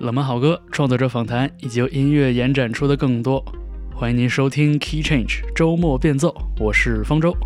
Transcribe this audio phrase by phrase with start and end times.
[0.00, 3.44] 冷门好歌、创作者访谈以及由音乐延展出的更多。
[3.92, 7.36] 欢迎您收听 Key Change 周末变奏，我是方舟。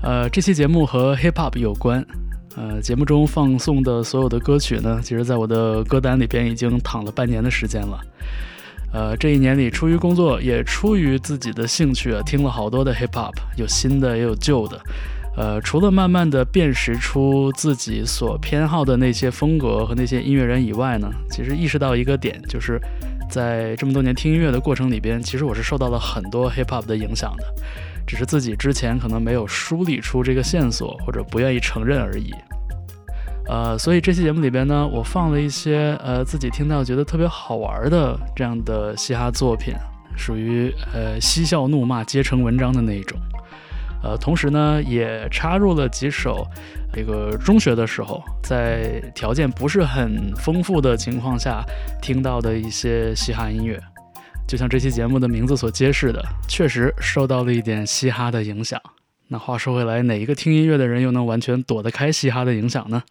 [0.00, 2.06] 呃，这期节目和 Hip Hop 有关。
[2.54, 8.00] 呃，节目中放送的所有的歌曲呢，其实在我的歌单里边已经躺了半年的时间了。
[8.92, 14.80] 呃，这一年里，出于工作，也出于自己的兴趣，听了好多的 Hip Hop，有新的也有旧的。
[15.40, 22.78] 呃，除了慢慢的辨识出自己所偏好的那些风格和那些音乐人以外呢，其实意识到一个点，就是
[23.30, 27.44] 在这么多年听音乐的过程里边，其实我是受到了很多 hip hop 的影响的，
[28.06, 32.34] 只是自己之前可能没有梳理出这个线索，或者不愿意承认而已。
[33.46, 39.72] 呃，所以这期节目里边呢，我放了一些呃自己听到觉得特别好玩的这样的嘻哈作品，
[40.14, 43.18] 属于呃嬉笑怒骂皆成文章的那一种。
[44.02, 46.46] 呃，同时呢，也插入了几首
[46.92, 51.62] 这个中学的时候，在条件不是很丰富的情况下
[52.00, 53.80] 听到的一些嘻哈音乐。
[54.48, 58.80] 就像这期节目的名字所揭示的，确实受到了一点嘻哈的影响。
[59.28, 63.02] 那话说回来，哪一个听音乐的人又能完全躲得开嘻哈的影响呢？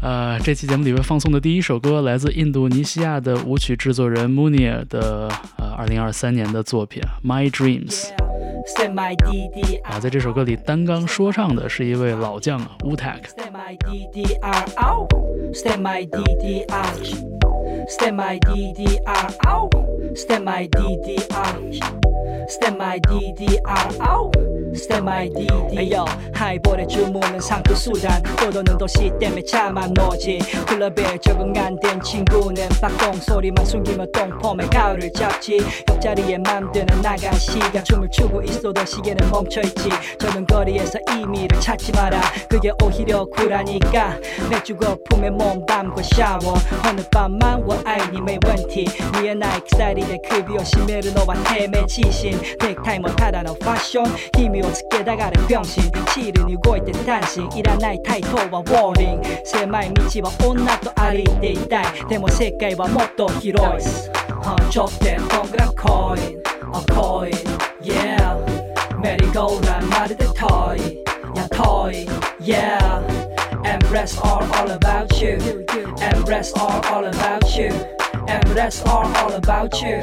[0.00, 5.28] 呃，这期节目里面放送的第一首歌来自印度尼西亚的舞曲制作人 Munir 的
[5.58, 8.06] 呃2023年的作品《My Dreams》。
[9.82, 13.20] 啊，在这首歌里，单刚说唱的是一位老将啊 Wu-Tang。
[13.24, 13.52] Step
[22.76, 28.22] my DDR out 스텝 아이디 에요 하이볼의 주문은 상급 수단.
[28.46, 30.38] 오더는 도시 때문에 참한 노지.
[30.66, 35.58] 클럽에 적응 안 된 친구는 빡동 소리만 숨기며 똥폼에 가을을 잡지.
[35.88, 39.88] 옆자리에 맘드는 나간 시간 춤을 추고 있어도 시계는 멈춰있지.
[40.18, 42.20] 저는 거리에서 의미를 찾지 마라.
[42.48, 44.16] 그게 오히려 쿨하니까.
[44.50, 46.54] 맥주 거품에 몸 담고 샤워.
[46.88, 48.86] 어느 밤만 원아이님의 원티.
[49.20, 52.40] 위에 나의 스타일이 내 급이 오시메르 너와 헤매지신.
[52.60, 54.06] 넥타이머 타다노 패션
[54.36, 55.40] 힘이 をつけたがる。
[55.46, 55.82] 병신
[56.14, 57.58] チールに動いて単身。
[57.58, 59.28] いらないタイトはウォーリング。
[59.44, 62.06] 狭い道は女と歩いていたい。
[62.08, 63.80] でも世界はもっと広い。
[64.70, 66.42] ちょってこんぐらコイン。
[66.94, 67.32] コイン。
[67.82, 71.02] Yeah メリーゴーランまるで遠い
[71.36, 72.08] や遠い。
[72.40, 73.02] Yeah
[73.64, 75.38] Embrace all all about you
[76.00, 77.70] Embrace all all about you
[78.28, 80.02] And that's all all about you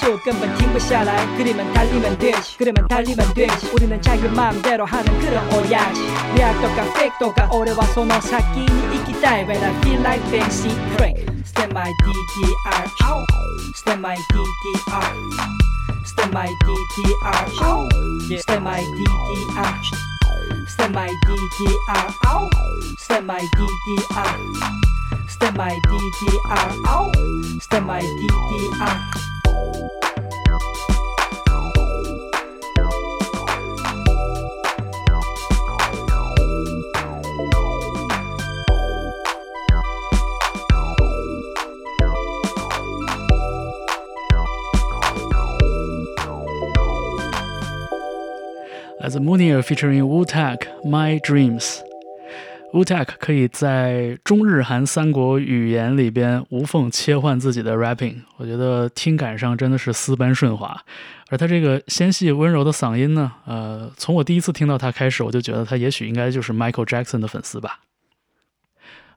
[0.00, 6.00] 就根本停不下来그러면달리면되지 그러면 달리면 되지 우리는 자유마음대로 하는 그런 오야지
[6.36, 12.86] 리아똑같 팩똑같俺はその先に行きたい When I feel like fancy crack Step my DDR
[13.74, 15.10] Step my DDR
[16.06, 17.58] Step my DDR
[18.38, 19.74] Step my DDR
[20.68, 22.14] Step my DDR
[22.96, 24.38] Step my DDR
[25.28, 29.37] Step my DDR Step my DDR The
[49.29, 51.83] Munir featuring Wu-Tang My Dreams。
[52.71, 60.79] Utak 可以在中日韩三国语言里边无缝切换自己的 rapping，我觉得听感上真的是丝般顺滑。
[61.29, 67.79] 而他这个纤细温柔的嗓音呢，呃，从我第一次听到他开始，我就觉得他也许应该就是 Michael Jackson 的粉丝吧。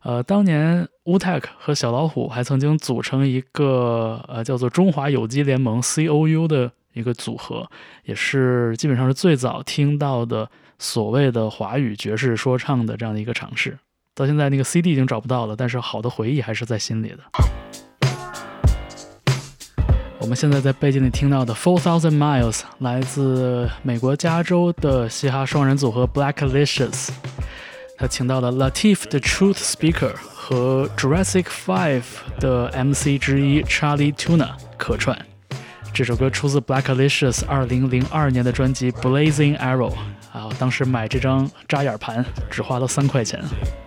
[0.02, 6.72] 呃，当年 Utak 和小老虎还曾经组成一个呃叫做中华有机联盟 C.O.U 的。
[6.94, 7.70] 一个组合，
[8.04, 10.46] 也是基本上是最早听到的
[10.82, 13.78] 所谓的华语爵士说唱的这样的一个尝试。
[14.16, 17.18] 到现在那个 CD 已经找不到了，但是好的回忆还是在心里的。
[20.18, 27.10] 我们现在在背景里听到的《Four Thousand Miles》来自美国加州的嘻哈双人组合 Blacklicious。
[27.96, 32.02] 他请到了 Latif 的 Truth Speaker 和 Jurassic Five
[32.40, 35.16] 的 MC 之一 Charlie Tuna 客串。
[35.94, 39.94] 这首歌出自 Blackalicious 二零零二年的专辑 Blazing Arrow。
[40.32, 43.38] 啊，当时买这张扎眼盘只花了三块钱。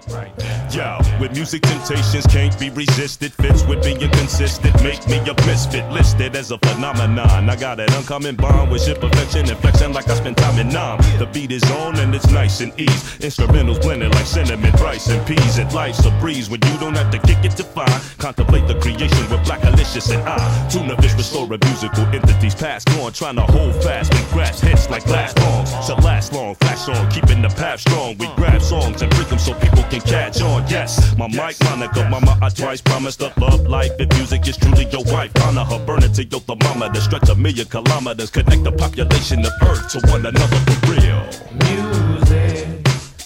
[0.07, 3.33] Yo, with music temptations can't be resisted.
[3.33, 5.89] Fits with being consistent, make me a misfit.
[5.91, 7.49] Listed as a phenomenon.
[7.49, 10.69] I got an uncommon bond with shit perfection and flexing like I spent time in
[10.69, 10.99] Nam.
[11.17, 13.25] The beat is on and it's nice and easy.
[13.25, 15.57] Instrumentals blended like cinnamon, rice, and peas.
[15.57, 18.01] And life's a breeze when you don't have to kick it to find.
[18.17, 20.69] Contemplate the creation with black alicious and I.
[20.69, 24.89] Tune Tuna fish restore musical entities past on, trying to hold fast and grasp hits
[24.89, 25.71] like glass bombs.
[25.87, 28.17] So last long, flash on, keeping the path strong.
[28.17, 31.15] We grab songs and them so people can catch on yes.
[31.17, 33.91] My mic Monica, mama, I twice promised to love life.
[33.99, 37.01] If music is truly your wife, honor her, burn it to your thermometer.
[37.01, 41.21] Stretch a million kilometers, connect the population of Earth to one another for real.
[41.65, 42.67] Music,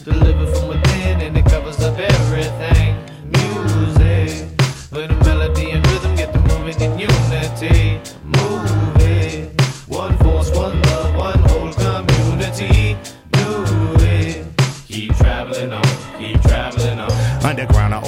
[0.04, 2.95] delivered from within, and it covers up everything.
[3.31, 4.50] Music,
[4.92, 8.00] with a melody and rhythm, get the moving in unity.
[8.24, 10.88] Move it, one force, one love, one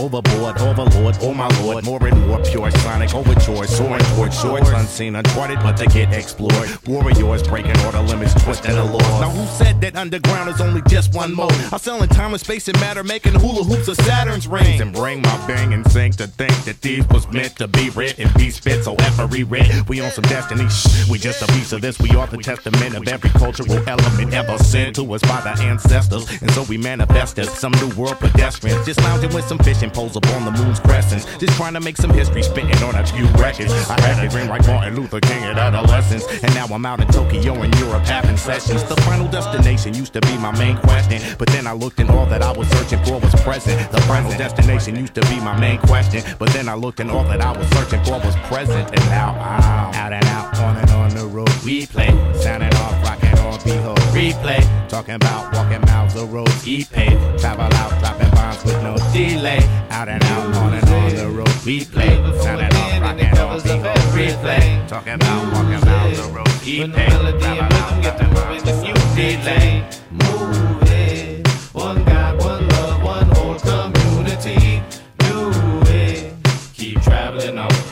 [0.01, 5.15] overboard, overlord, oh my lord, more and more pure sonic overture, soaring towards shores unseen,
[5.15, 6.69] uncharted, but they get explored.
[6.87, 9.21] Warriors breaking all the limits, twisting the laws.
[9.21, 11.51] Now who said that underground is only just one mode?
[11.71, 14.91] I sell in time and space and matter, making hula hoops of Saturn's rings, and
[14.91, 18.49] bring my bang and sing to think that these was meant to be written, be
[18.49, 19.87] spit so every writ.
[19.87, 21.99] We on some destiny, shh, we just a piece of this.
[21.99, 26.41] We are the testament of every cultural element ever sent to us by the ancestors,
[26.41, 30.15] and so we manifest as some new world pedestrians, just lounging with some fishing poles
[30.15, 31.25] up on the moon's crescents.
[31.37, 33.71] Just trying to make some history, spitting on a few records.
[33.89, 37.07] I had a dream like Martin Luther King at adolescence, and now I'm out in
[37.07, 38.83] Tokyo and Europe having sessions.
[38.83, 42.25] The final destination used to be my main question, but then I looked and all
[42.27, 43.91] that I was searching for was present.
[43.91, 47.23] The final destination used to be my main question, but then I looked and all
[47.25, 48.89] that I was searching for was present.
[48.91, 51.49] And now I'm out and out, on and on the road.
[51.63, 53.99] We play, sounding off, rocking on behold.
[54.13, 56.63] Replay, talking about walking miles of roads.
[56.63, 59.61] He paid, travel out, dropping bombs with no delay.
[59.89, 61.65] Out and out, on and on the road.
[61.65, 64.01] We play, sounding off, rocking on behold.
[64.17, 66.61] Replay, talking about walking miles of roads.
[66.61, 69.83] He the melody and rhythm get the moving, bombs you delay.
[70.11, 74.81] Move it, one God, one love, one whole community.
[75.17, 75.51] Do
[75.87, 76.33] it,
[76.73, 77.90] keep traveling on, keep traveling on.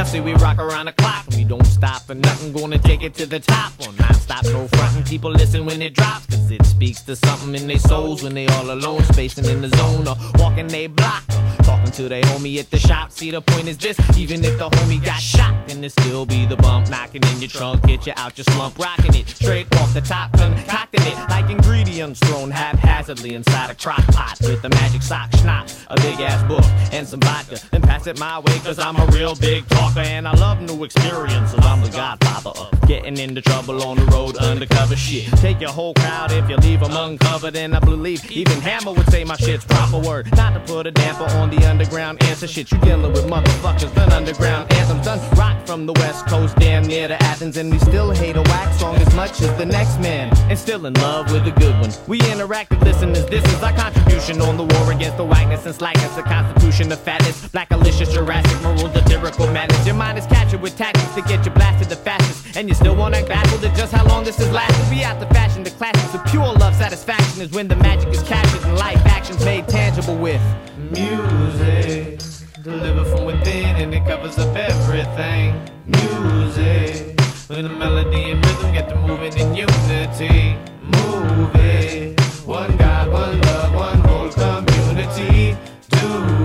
[0.00, 2.52] Now see we rock around the clock we don't stop for nothing.
[2.52, 5.04] Gonna take it to the top on non stop, no frontin'.
[5.04, 8.46] People listen when it drops, cause it speaks to something in their souls when they
[8.46, 11.24] all alone, spacing in the zone or walking they block.
[11.62, 13.12] Talking to their homie at the shop.
[13.12, 16.46] See the point is this, even if the homie got shot, then it still be
[16.46, 19.92] the bump knocking in your trunk, get you out your slump, rocking it straight off
[19.94, 25.02] the top, concocting it like ingredients thrown haphazardly inside a crock pot with a magic
[25.02, 27.58] sock schnapps, a big ass book, and some vodka.
[27.70, 30.84] Then pass it my way, cause I'm a real big talker and I love new
[30.84, 31.58] experiences.
[31.62, 35.26] I'm the godfather of getting into trouble on the road, undercover shit.
[35.38, 39.10] Take your whole crowd if you leave them uncovered, and I believe even Hammer would
[39.10, 40.30] say my shit's proper word.
[40.36, 42.70] Not to put a damper on the underground answer shit.
[42.70, 47.08] You dealing with motherfuckers, done underground anthems, done rock from the west coast, damn near
[47.08, 50.34] to Athens, and we still hate a wax song as much as the next man,
[50.50, 51.90] and still in love with a good one.
[52.06, 56.14] We interactive listeners, this is our contribution on the war against the whiteness and slackness,
[56.14, 59.69] the constitution of fatness, black alicious, Jurassic, maroon, lyrical madness.
[59.86, 62.94] Your mind is captured with tactics to get you blasted the fastest, and you still
[62.94, 64.90] wanna baffled at just how long this has lasted.
[64.90, 68.22] We out the fashion, the classics of pure love satisfaction is when the magic is
[68.22, 70.40] captured and life actions made tangible with
[70.76, 72.20] music.
[72.62, 75.58] Delivered from within and it covers up everything.
[75.86, 77.18] Music.
[77.48, 80.56] When the melody and rhythm get to moving in unity.
[80.82, 82.20] Move it.
[82.44, 85.56] One God, one love, one whole community.
[85.88, 86.39] Do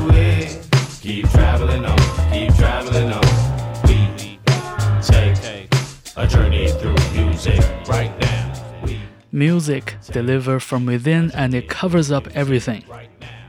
[6.36, 8.52] journey through music right now.
[9.32, 12.82] Music deliver from within and it covers up everything。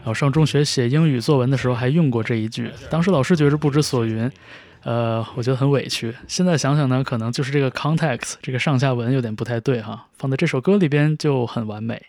[0.05, 4.31] 我上中学写英语作文的时候还用过这一句，当时老师觉着不知所云，
[4.85, 6.15] 呃，我觉得很委屈。
[6.29, 12.01] 现在想想呢，可能就是这个 context，这个上下文有点不太对哈，放在这首歌里边就很完美。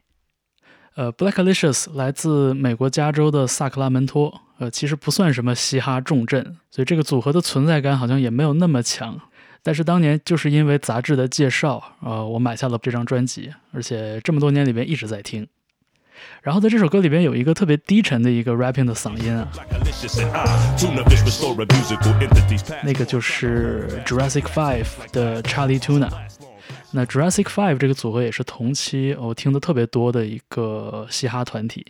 [0.96, 9.20] 呃，Blacklicious 来自美国加州的萨克拉门托，呃，其实不算什么嘻哈重镇，所以这个组合的存在感好像也没有那么强。
[9.68, 15.46] 但是当年就是因为杂志的介绍，呃，我买下了这张专辑，而且这么多年里边一直在听。
[16.42, 19.46] 然后在这首歌里边有一个特别低沉的一个 Rapping 的嗓音啊，
[22.82, 26.14] 那个就是 Jurassic Five 的 Charlie Tuna。
[26.92, 31.86] 那 Jurassic Five 这个组合也是同期，我听的特别多的一个嘻哈团体。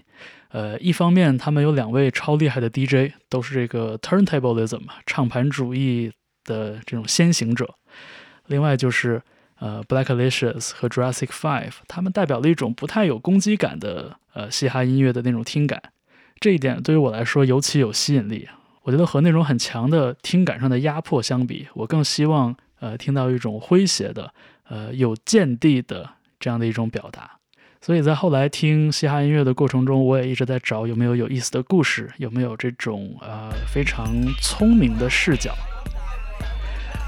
[0.49, 6.11] 呃，一方面他们有两位超厉害的 DJ，都是这个 Turntableism，唱盘主义。
[6.47, 7.75] 的这种先行者。
[8.47, 9.21] 另外就是
[9.59, 15.79] 呃 Blacklicious 和 Jurassic Five，他们代表了一种不太有攻击感的呃嘻哈音乐的那种听感。
[16.39, 18.47] 这一点对于我来说尤其有吸引力。
[18.83, 24.33] 我觉得和那种很强的听感上的压迫相比，我更希望呃听到一种诙谐的、
[24.69, 27.31] 呃有见地的这样的一种表达。
[27.81, 34.07] 所以在后来听嘻哈音乐的过程中，我也一直在找有没有有意思的故事，有没有这种呃非常
[34.41, 35.53] 聪明的视角。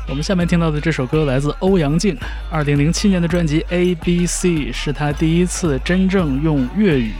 [0.09, 2.17] 我们下面听到的这首歌来自欧阳靖，
[2.49, 7.13] 二零零七年的专辑《A B C》是他第一次真正用粤语，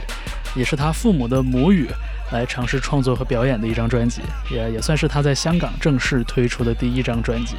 [0.56, 1.88] 也是他父母的母语。
[2.32, 7.56] 来尝试创作和表演的一张专辑，也也算是他在香港正式推出的第一张专辑。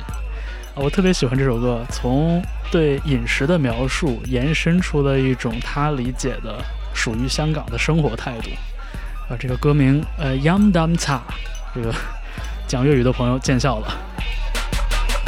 [0.76, 8.50] 我特别喜欢这首歌，从对饮食的描述延伸出了一种他理解的属于香港的生活态度。
[9.30, 11.20] 啊，这个歌名呃，Yum Dum Cha，
[11.76, 11.94] 这个
[12.66, 13.94] 讲粤语的朋友见笑了。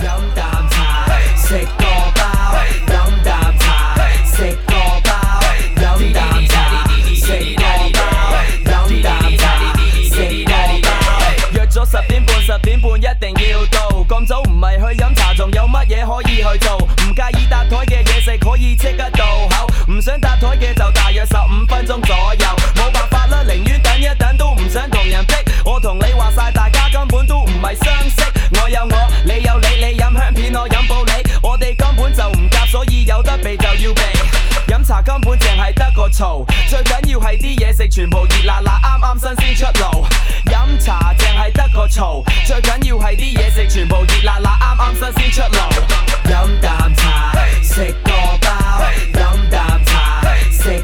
[0.04, 1.08] 飲啖茶，
[1.38, 2.22] 食個包。
[2.88, 2.94] 飲
[3.24, 3.96] 啖茶，
[4.26, 5.10] 食個包。
[5.78, 5.82] 飲
[6.12, 6.56] 啖茶，
[7.16, 7.98] 食個包。
[8.66, 9.08] 飲啖
[9.38, 9.42] 茶，
[10.12, 10.52] 食個
[10.84, 10.92] 包。
[11.54, 13.78] 約咗十點半，十點半一定要到。
[14.04, 16.76] 咁早唔係去飲茶，仲有乜嘢可以去做？
[16.78, 22.46] 唔介意搭台嘅嘢食可以即刻到口，唔想搭台嘅就大約十五分鐘左右。
[22.76, 25.34] 冇辦法啦，寧願等一等都唔想同人逼。
[25.64, 28.22] 我同你話晒，大家根本都唔係相識。
[28.62, 29.68] 我有我，你有你，
[32.84, 34.02] 所以有得避就要避。
[34.68, 40.06] 飲茶根本淨係得個嘈，最緊要係啲嘢食全部熱辣辣，啱啱新鮮出爐。
[40.52, 45.70] 飲茶淨係得個嘈，最緊要係啲嘢食全部熱辣辣，啱啱新鮮出爐。
[46.30, 47.32] 飲啖茶，
[47.64, 48.12] 食個
[48.42, 48.50] 包。
[49.14, 50.22] 飲啖茶，
[50.52, 50.84] 食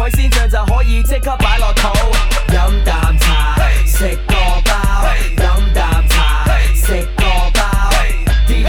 [0.00, 1.82] 海鮮醬就可以即刻擺落肚。
[2.54, 3.54] 飲啖茶，
[3.84, 4.72] 食個包。
[5.36, 7.60] 飲啖茶，食個包。
[8.48, 8.64] 你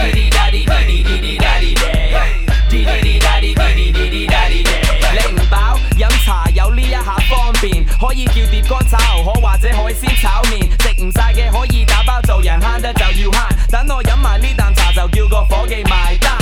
[5.32, 13.70] 唔飽飲茶有呢一下方便，可以叫碟乾炒牛河或者海鮮炒麵，食唔晒嘅可以打包，做人慳得就要慳。
[13.70, 16.36] 等我飲埋呢啖茶就叫個伙計埋單。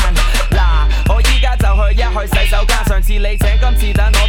[0.50, 4.28] 嗱，我依家就去一去洗手間，上次你請，今次等我，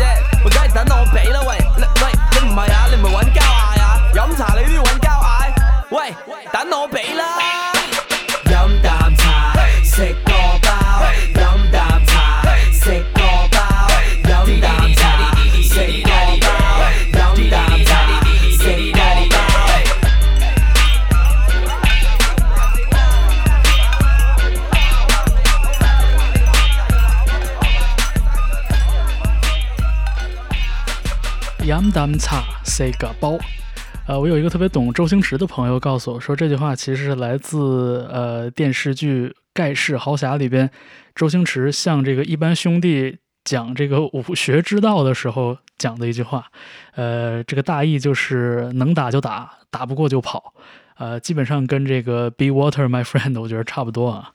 [34.07, 40.69] 呃，我有一个特别懂周星驰的朋友告诉我说，这句话其实是来自呃电视剧《盖世豪侠》里边，
[41.15, 46.47] 周星驰向这个一般兄弟讲这个武学之道的时候讲的一句话，
[46.95, 50.53] 呃，这个大意就是能打就打，打不过就跑，
[50.97, 54.31] 呃，基本上跟这个 Be Water My Friend 我觉得差不多啊。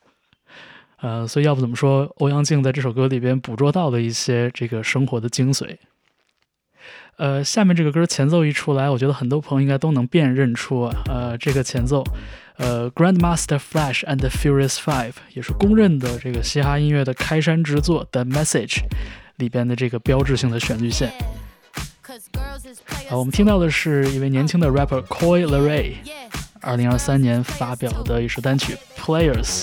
[1.00, 5.76] 呃，所以要不怎么说，欧阳靖在这首歌里边捕捉到了一些这个生活的精髓。
[7.16, 12.04] 呃，下面这个歌前奏一出来，我觉得很多朋友应该都能辨认出，呃，这个前奏，
[12.58, 18.74] 呃，Grandmaster Flash and the Furious Five 也是公认的这个嘻哈音乐的开山之作《The Message》
[19.36, 21.10] 里边的这个标志性的旋律线。
[23.08, 25.94] 啊，我们听到的是一位年轻的 rapper Coy Leray，
[26.60, 29.62] 二零二三年发表的一首单曲《Players》。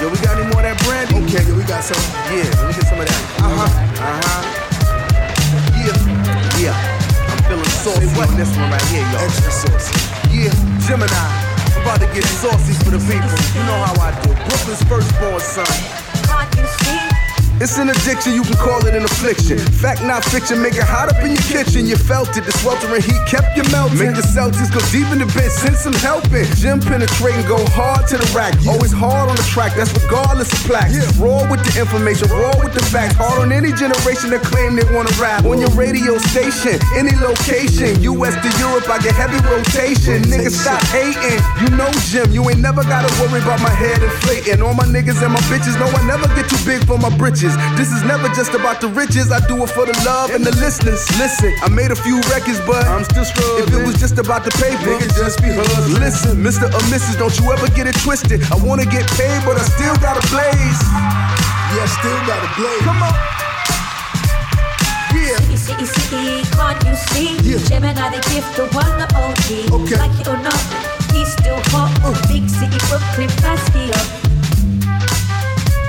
[0.00, 1.20] Yo, we got any more of that brandy?
[1.28, 2.00] Okay, yo, we got some.
[2.32, 3.22] Yeah, let me get some of that.
[3.44, 3.68] Uh huh.
[4.00, 4.42] Uh huh.
[5.76, 6.72] Yeah.
[6.72, 7.28] Yeah.
[7.28, 9.28] I'm feeling saucy on this one right here, y'all.
[9.28, 9.94] Extra saucy.
[10.32, 10.54] Yeah,
[10.88, 11.12] Gemini.
[11.76, 13.28] I'm about to get saucy for the people.
[13.52, 14.32] You know how I do.
[14.32, 17.09] Brooklyn's firstborn son.
[17.60, 17.70] Can't you see?
[17.70, 19.58] It's an addiction, you can call it an affliction.
[19.58, 21.86] Fact, not fiction, make it hot up in your kitchen.
[21.86, 24.00] You felt it, the sweltering heat kept you melting.
[24.00, 26.48] Make the Celtics go deep in the bench, send some helping.
[26.56, 28.56] Gym penetrating, go hard to the rack.
[28.64, 30.96] Always hard on the track, that's regardless of plaques.
[31.20, 33.20] Raw with the information, raw with the facts.
[33.20, 35.44] Hard on any generation that claim they wanna rap.
[35.44, 38.00] On your radio station, any location.
[38.08, 40.24] US to Europe, I get heavy rotation.
[40.24, 41.38] Niggas stop hating.
[41.60, 44.64] You know Jim, you ain't never gotta worry about my head inflating.
[44.64, 47.49] All my niggas and my bitches know I never get too big for my britches.
[47.76, 49.32] This is never just about the riches.
[49.32, 51.02] I do it for the love and the listeners.
[51.18, 53.64] Listen, I made a few records, but I'm still struggling.
[53.64, 56.00] If it was just about the paper, nigga, just be hustling.
[56.00, 56.66] Listen, Mr.
[56.68, 58.42] or Mrs., don't you ever get it twisted.
[58.52, 60.82] I wanna get paid, but I still gotta blaze.
[61.74, 62.82] Yeah, still gotta blaze.
[62.82, 63.14] Come on.
[65.14, 65.36] Yeah.
[65.36, 67.36] City, city, city, can't you see?
[67.42, 67.58] Yeah.
[67.68, 69.46] Gemini, the gift, the one, the OG.
[69.82, 69.96] Okay.
[69.98, 70.60] Like it or not,
[71.12, 71.90] he's still hot.
[72.04, 72.14] Uh.
[72.28, 74.39] Big city, Brooklyn, Basquiat.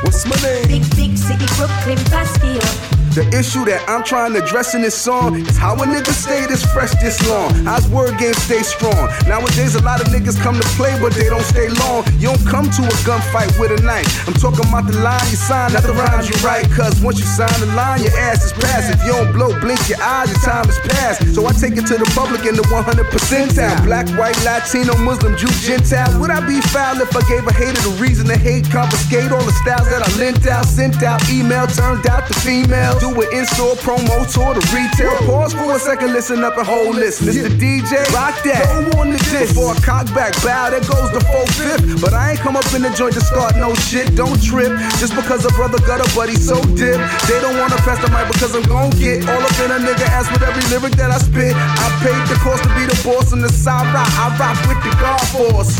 [0.01, 0.67] What's my name?
[0.67, 3.00] Big, big city, Brooklyn, Basquiat.
[3.11, 6.47] The issue that I'm trying to address in this song is how a nigga stay
[6.47, 7.51] this fresh this long.
[7.67, 9.11] How's word game stay strong?
[9.27, 12.07] Nowadays, a lot of niggas come to play, but they don't stay long.
[12.23, 14.07] You don't come to a gunfight with a knife.
[14.31, 16.71] I'm talking about the line you sign, not the rhymes you write.
[16.71, 18.87] Cause once you sign the line, your ass is past.
[18.87, 21.35] If you don't blow, blink your eyes, your time is past.
[21.35, 23.75] So I take it to the public in the 100 percentile.
[23.83, 26.15] Black, white, Latino, Muslim, Jew, Gentile.
[26.15, 28.71] Would I be foul if I gave a hater the reason to hate?
[28.71, 33.00] Confiscate all the styles that I lent out, sent out, email, turned out to females.
[33.01, 35.17] Do it in store, promo, tour to retail.
[35.25, 37.19] Pause for a second, listen up and hold this.
[37.19, 37.49] Mr.
[37.49, 38.61] DJ, rock that.
[38.93, 39.49] Go on to this.
[39.49, 41.97] Before I cock back, bow, there goes the full fifth.
[41.99, 44.13] But I ain't come up in the joint to start no shit.
[44.13, 44.69] Don't trip.
[45.01, 47.01] Just because a brother got a buddy so dip.
[47.25, 50.05] They don't wanna pass the mic because I'm gon' get all up in a nigga
[50.05, 51.57] ass with every lyric that I spit.
[51.57, 54.13] I paid the cost to be the boss on the side rock.
[54.13, 55.73] I rock with the God Force.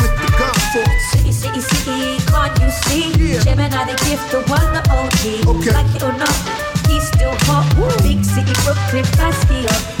[0.00, 1.17] With the God Force.
[1.38, 3.12] City, city, can't you see?
[3.12, 3.38] Yeah.
[3.38, 5.46] Gemini, the gift, the one, the OG.
[5.46, 5.70] Okay.
[5.70, 6.34] Like it or not,
[6.88, 7.64] he's still hot.
[8.02, 9.97] Big city, Brooklyn, Basquiat.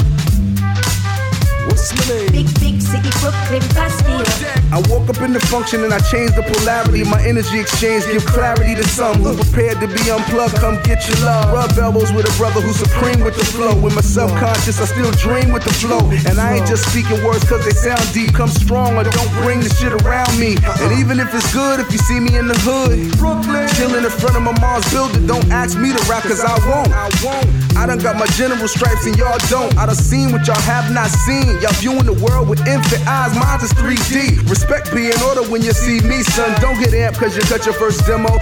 [1.68, 2.32] What's my name?
[2.32, 4.72] Big, big city, Brooklyn, Basquiat.
[4.72, 7.04] I woke up in the function and I changed the polarity.
[7.04, 10.56] My energy exchange give clarity to some who prepared to be unplugged.
[10.56, 11.52] Come get your love.
[11.52, 13.76] Rub elbows with a brother who's supreme with the flow.
[13.76, 16.00] With my self-conscious, I still dream with the flow.
[16.24, 18.32] And I ain't just speaking words cause they sound deep.
[18.32, 20.56] Come strong or don't bring the shit around me.
[20.80, 24.14] And even if it's good, if you see me in the hood, Brooklyn, chilling in
[24.16, 26.88] front of my mom's building, don't ask me to rap cause I won't.
[26.96, 27.44] I won't.
[27.76, 29.76] I done got my general stripes and y'all don't.
[29.76, 31.57] I done seen what y'all have not seen.
[31.60, 34.48] Y'all viewing the world with infant eyes, mine's is 3D.
[34.48, 36.54] Respect be in order when you see me, son.
[36.60, 38.38] Don't get amped cause you cut your first demo.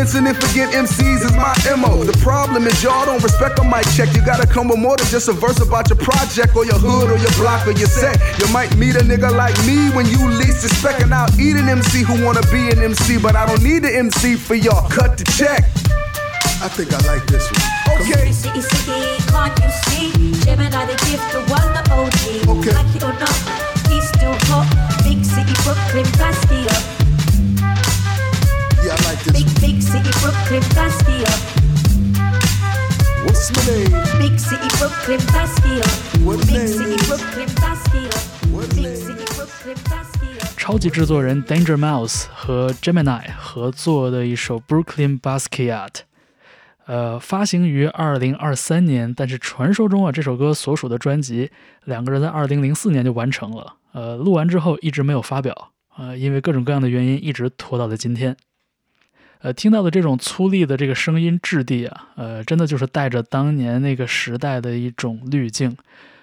[0.00, 2.04] Incident, forget MCs is my MO.
[2.04, 4.14] The problem is y'all don't respect on my check.
[4.14, 7.10] You gotta come with more than just a verse about your project or your hood
[7.10, 8.18] or your block or your set.
[8.38, 11.68] You might meet a nigga like me when you least expect, and I'll eat an
[11.68, 14.88] MC who wanna be an MC, but I don't need an MC for y'all.
[14.88, 15.64] Cut the check.
[16.62, 17.69] I think I like this one.
[17.95, 18.31] Okay.
[18.31, 20.11] City, city, can't you see?
[20.45, 22.57] Gemini, the gift, the one, the OG.
[22.57, 22.73] Okay.
[22.73, 23.37] Like it or not,
[23.89, 24.67] he's still hot.
[25.03, 26.75] Big city, Brooklyn, Bastia.
[28.83, 29.61] Yeah, I like this Big, one.
[29.61, 31.31] big city, Brooklyn, Bastia.
[33.25, 34.19] What's my name?
[34.21, 35.85] Big city, Brooklyn, Bastia.
[36.23, 38.13] What Big name city, is- Brooklyn, Bastia.
[38.53, 40.47] What Big name city, Brooklyn, Bastia.
[40.57, 45.91] 超级制作人 Danger Mouse 和 Gemini 合作的一首 Brooklyn Basquiat，
[46.90, 51.48] 呃，发行于二零二三年，但是传说中啊，这首歌所属的专辑
[51.84, 58.36] 两个人在二零零四年就完成了，呃，录完之后一直没有发表，呃，因为各种各样的原因一直拖到了今天。
[59.42, 65.76] 呃，听到的这种粗粝的这个声音质地啊，呃，真的就是带着当年那个时代的一种滤镜，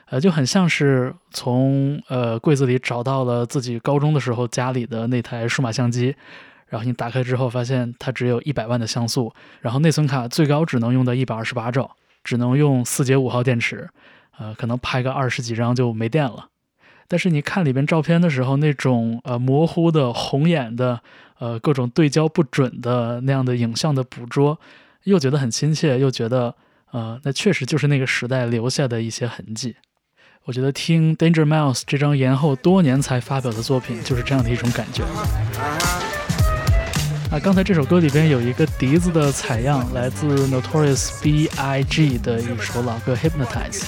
[0.09, 6.13] 呃，就很像是从呃柜子里找到了自己高中的时候家里的那台数码相机，
[6.69, 13.89] 然后你打开之后发现它只有一百万的像素，然后内存卡最高只能用到一百二十八兆，只能用四节五号电池，
[14.37, 16.49] 呃，可能拍个二十几张就没电了。
[17.07, 20.99] 但是你看里边照片的时候，那种呃模糊的、红眼的、
[21.39, 24.59] 呃各种对焦不准的那样的影像的捕捉，
[25.05, 26.53] 又觉得很亲切，又觉得
[26.91, 29.77] 呃那确实就是那个时代留下的一些痕迹。
[30.43, 35.03] 我觉得听 Danger Mouse 这张延后多年才发表的作品，就是这样的一种感觉。
[37.29, 42.17] 啊，刚才这首歌里边有一个笛子的采样，来自 Notorious B.I.G.
[42.19, 43.81] 的一首老歌《Hypnotize》，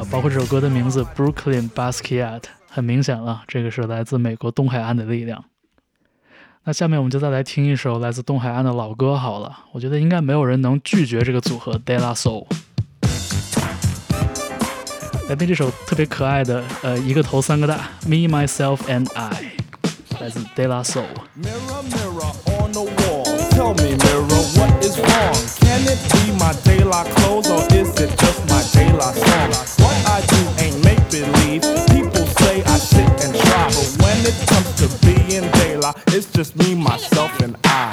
[0.00, 5.44] 啊，包括这首歌的名字 Brooklyn Basquiat，很明显了，这个是来自美国东海岸的力量。
[6.64, 12.46] 那下面我们就再来听一首来自东海岸的老歌好了，我觉得应该没有人能拒绝这个组合 De La Soul。
[15.28, 19.52] 来听这首特别可爱的，呃，一个头三个大，Me Myself and I，
[20.22, 21.04] 来自 De La Soul。
[21.34, 23.24] Mirror, mirror on the wall.
[23.50, 25.34] Tell me, mirror, what is wrong?
[25.58, 29.50] Can it be my De La clothes or is it just my De La song?
[29.82, 31.62] What I do ain't make believe.
[31.90, 36.30] People say I sit and try, but when it comes to being De La, it's
[36.30, 37.90] just me, myself, and I.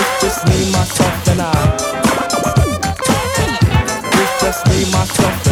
[0.00, 1.52] It's just me, myself, and I.
[4.22, 5.51] It's just me, myself, and I.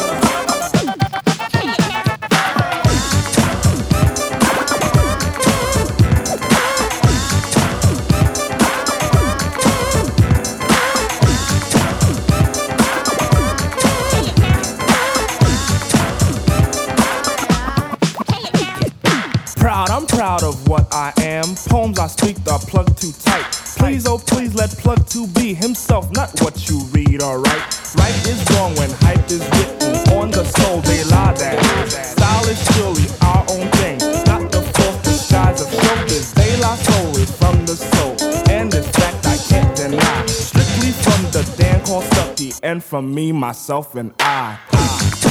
[43.01, 45.30] me, myself, and I.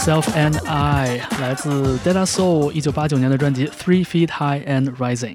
[0.00, 5.34] Self and I 来自 Data Soul 一九八九年的专辑《Three Feet High and Rising》。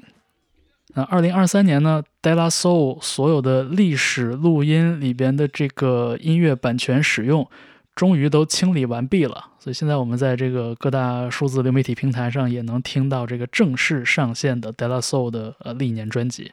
[0.94, 7.48] 那二零二三年呢，Data Soul 所有的历史录音里边的这个音乐版权使用，
[7.94, 9.52] 终于都清理完毕了。
[9.60, 16.50] 所以现在我们在这个各大数字流媒体平台上也能听到这个正式上线的 Data Soul 的呃历年专辑。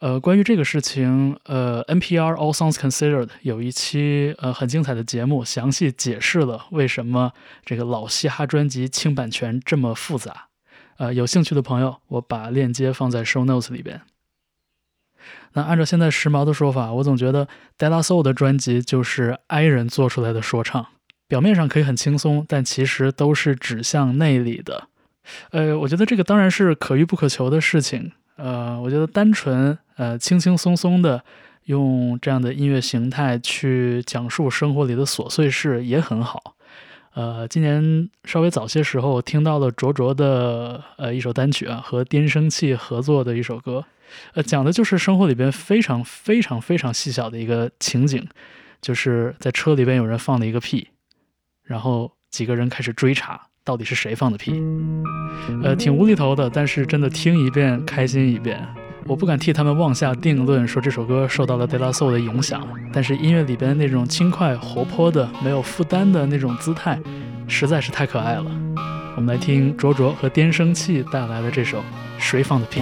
[0.00, 7.32] 呃，关于这个事情，呃，NPR All Songs Considered 有一期呃很精彩的节目，详细解释了为什么
[7.66, 10.46] 这个老嘻哈专辑清版权这么复杂。
[10.96, 14.00] 呃，有兴趣的朋友，我把链接放在 Show Notes 里边。
[15.52, 20.86] 那按照现在时髦的说法，我总觉得 Della Soul 的专辑就是 I 人做出来的说唱，
[21.28, 24.88] 表面上可以很轻松，但其实都是指向内里的。
[25.50, 28.12] 呃，我觉得这个当然是可遇不可求的事情。
[28.42, 31.22] 呃，我觉得单纯呃轻轻松松的
[31.64, 36.56] 用这样的音乐形态去讲述生活里的琐碎事也很好。
[37.12, 43.84] 呃，今年稍微早些时候听到了卓卓的呃一首单曲啊，和颠声器合作的一首歌，
[44.32, 48.26] 呃，讲的就是生活里边非常非常非常细小的一个情景，
[48.80, 50.88] 就是在车里边有人放了一个屁，
[51.62, 53.49] 然后几个人开始追查。
[53.62, 54.62] 到底是谁放的屁？
[55.62, 58.58] 呃，挺无厘头的，但是真的听一遍开心一遍。
[59.06, 66.98] 我不敢替他们妄下定论，说这首歌受到了 De La Soul 的影响，但是音乐里边那种轻快活泼的、没有负担的那种姿态，
[67.46, 68.46] 实在是太可爱了。
[69.16, 71.78] 我们来听卓卓和颠声器带来的这首
[72.18, 72.80] 《谁放的屁》。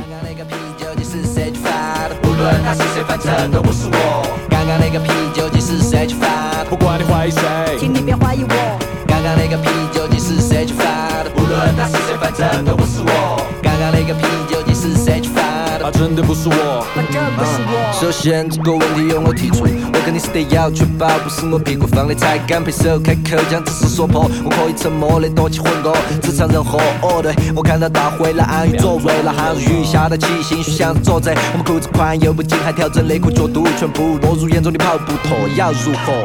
[2.22, 4.38] 不论他是谁，反正都不是我。
[4.48, 6.64] 刚刚那个屁究竟是谁去发的？
[6.70, 7.40] 不管你怀疑谁，
[7.78, 8.78] 请你别怀疑我。
[9.08, 10.84] 刚刚那个屁究竟是谁去发
[11.24, 11.30] 的？
[11.30, 13.42] 不论他是谁，反正都不是我。
[13.62, 15.40] 刚刚那个屁究竟是谁去发
[15.78, 15.86] 的？
[15.86, 16.86] 啊，真的不是我。
[16.94, 17.98] 反正不是我。
[17.98, 19.64] 首先这个问题由我提出，
[20.08, 24.22] 我肯定是得要确保不是我屁股放的，才敢配手开口将这事说破。
[24.42, 26.78] 我可以沉默的躲起混过，职场人和。
[27.02, 31.34] 哦对，我看到大会了，安于座位，那韩如雨下得起，心虚想着作贼。
[31.52, 36.24] 我们裤子宽又不紧，还调整内裤角度，全部落入眼中的跑步脱，要如何？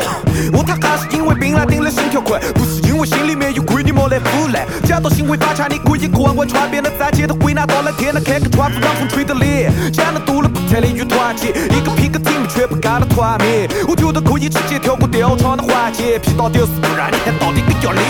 [0.53, 4.65] 我他还是因为冰冷定的心跳快，不是因为心里面有鬼你莫来腐烂。
[4.85, 9.69] 假到行为发卡，你可以完完全变得在街头归纳到了天，开个窗户让风吹得脸。
[9.91, 13.67] 讲的多了不谈的越团结，一个屁个 team 全部干了团灭。
[13.87, 18.03] 我觉得可以直接跳过调查的环节，皮到底是不然你看到底更要脸。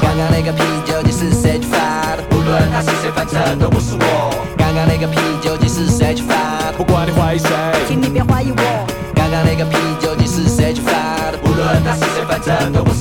[0.00, 1.78] 刚刚那个屁究竟是谁去发
[2.16, 2.22] 的？
[2.28, 4.34] 不论他是谁，反正都不是我。
[4.58, 6.34] 刚刚那个屁究竟是谁去发
[6.70, 6.72] 的？
[6.76, 7.48] 不管你怀疑谁，
[7.86, 8.86] 请你别怀疑我。
[9.14, 10.92] 刚刚那个屁究竟是谁去发
[11.30, 11.38] 的？
[11.38, 12.99] 不论他是谁，反正都不是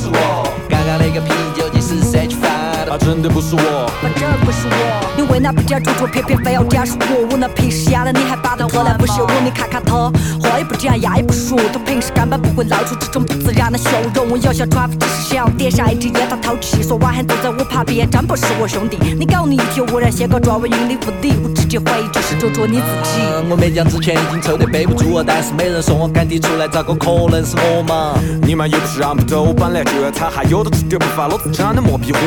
[3.10, 3.90] 真的不是我。
[4.04, 5.16] 反正不是我。
[5.18, 7.28] 你为哪不讲主角，偏偏非要讲是我？
[7.32, 8.94] 我那平时哑的，你还把它喝来？
[9.00, 14.30] 不是我，你看看他，话也不讲，牙也不说，他平时根本不会露出这种不自然的笑容。
[14.30, 18.96] 我摇下爪子，只是想点上一支烟，他透气，说晚黑都在我旁边，真不是我兄弟。
[19.18, 23.22] 你搞你一天，我然先搞抓我云里雾里，我直接怀疑就是卓卓你自己。
[23.50, 28.14] 我没讲之前已经抽得背不住了，但是没人说我赶地出来，咋个可能是我嘛？
[28.44, 32.20] 你们又不是让不走，本来就要他，还有的吃点不饭，老子真的没壁虎。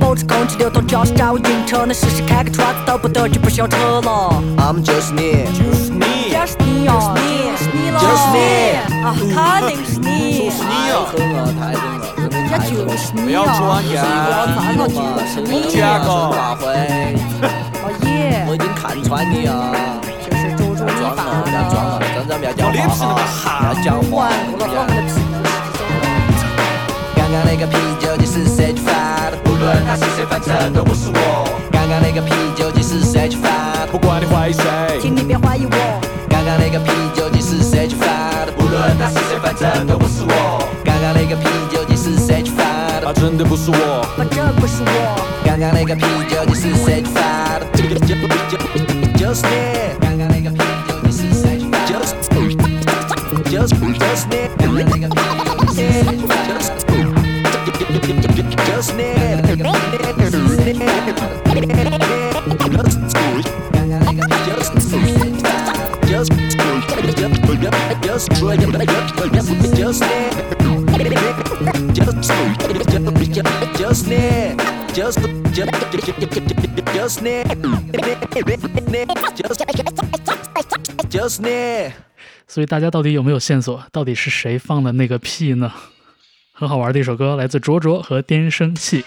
[0.00, 4.42] 保持空气流通，驾驶找我晕车，那试试开个窗子都不得，就不修车了。
[4.56, 6.98] 俺们就是你，就是你，就是你呀，就
[7.56, 8.38] 是你了，就是你
[9.04, 11.04] 啊，肯定是你，就是你啊！
[11.12, 12.88] 狠了，太狠了，真的人家太狠了。
[12.88, 13.60] 就是你不要呀，装
[13.92, 13.94] 呀
[14.66, 14.88] 就
[15.28, 16.64] 是你加呀，个大辉，
[17.82, 18.08] 老爷
[18.48, 19.52] 我已经看穿你啊！
[20.24, 22.72] 就是猪猪你装犯了，不要装了的。，真的不要讲话
[23.60, 25.32] 不要讲话完，过了我们的屁股
[27.14, 28.96] 刚刚那个屁究竟是谁去发的？
[29.09, 29.09] 不
[29.72, 31.46] 论他是谁，反正都不是我。
[31.70, 33.48] 刚刚那个屁究竟是谁去发
[33.86, 33.92] 的？
[33.92, 34.62] 不管你怀疑谁，
[35.00, 36.00] 请你别怀疑我。
[36.28, 38.06] 刚刚那个屁究竟是谁去发
[38.44, 38.52] 的？
[38.52, 40.68] 不论他是谁，反正都不是我。
[40.84, 42.64] 刚刚那个屁究竟是谁去发
[43.00, 43.12] 的？
[43.14, 44.02] 真的不是我。
[44.16, 44.90] 反正不是我。
[45.44, 47.66] 刚刚那个屁究竟是谁去发的？
[47.74, 48.56] 就就就
[49.18, 49.94] 就是你。
[50.00, 51.86] 刚刚那个屁究竟是谁去发的？
[51.86, 52.10] 就是
[53.46, 53.94] 就是就是你。
[54.58, 55.14] 刚刚那个屁
[55.46, 56.34] 究竟是谁去发
[82.48, 85.70] 所以大家到底有没有线索，到底是谁放的那个屁呢？
[86.59, 89.03] 很好玩的一首歌，来自卓卓和颠声器。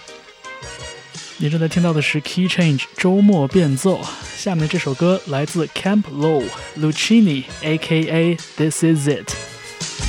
[1.37, 4.01] 你正在听到的是 Key Change 周末变奏。
[4.37, 6.43] 下面这首歌来自 Camp Low
[6.77, 8.35] Lucini，A.K.A.
[8.57, 9.33] This Is It。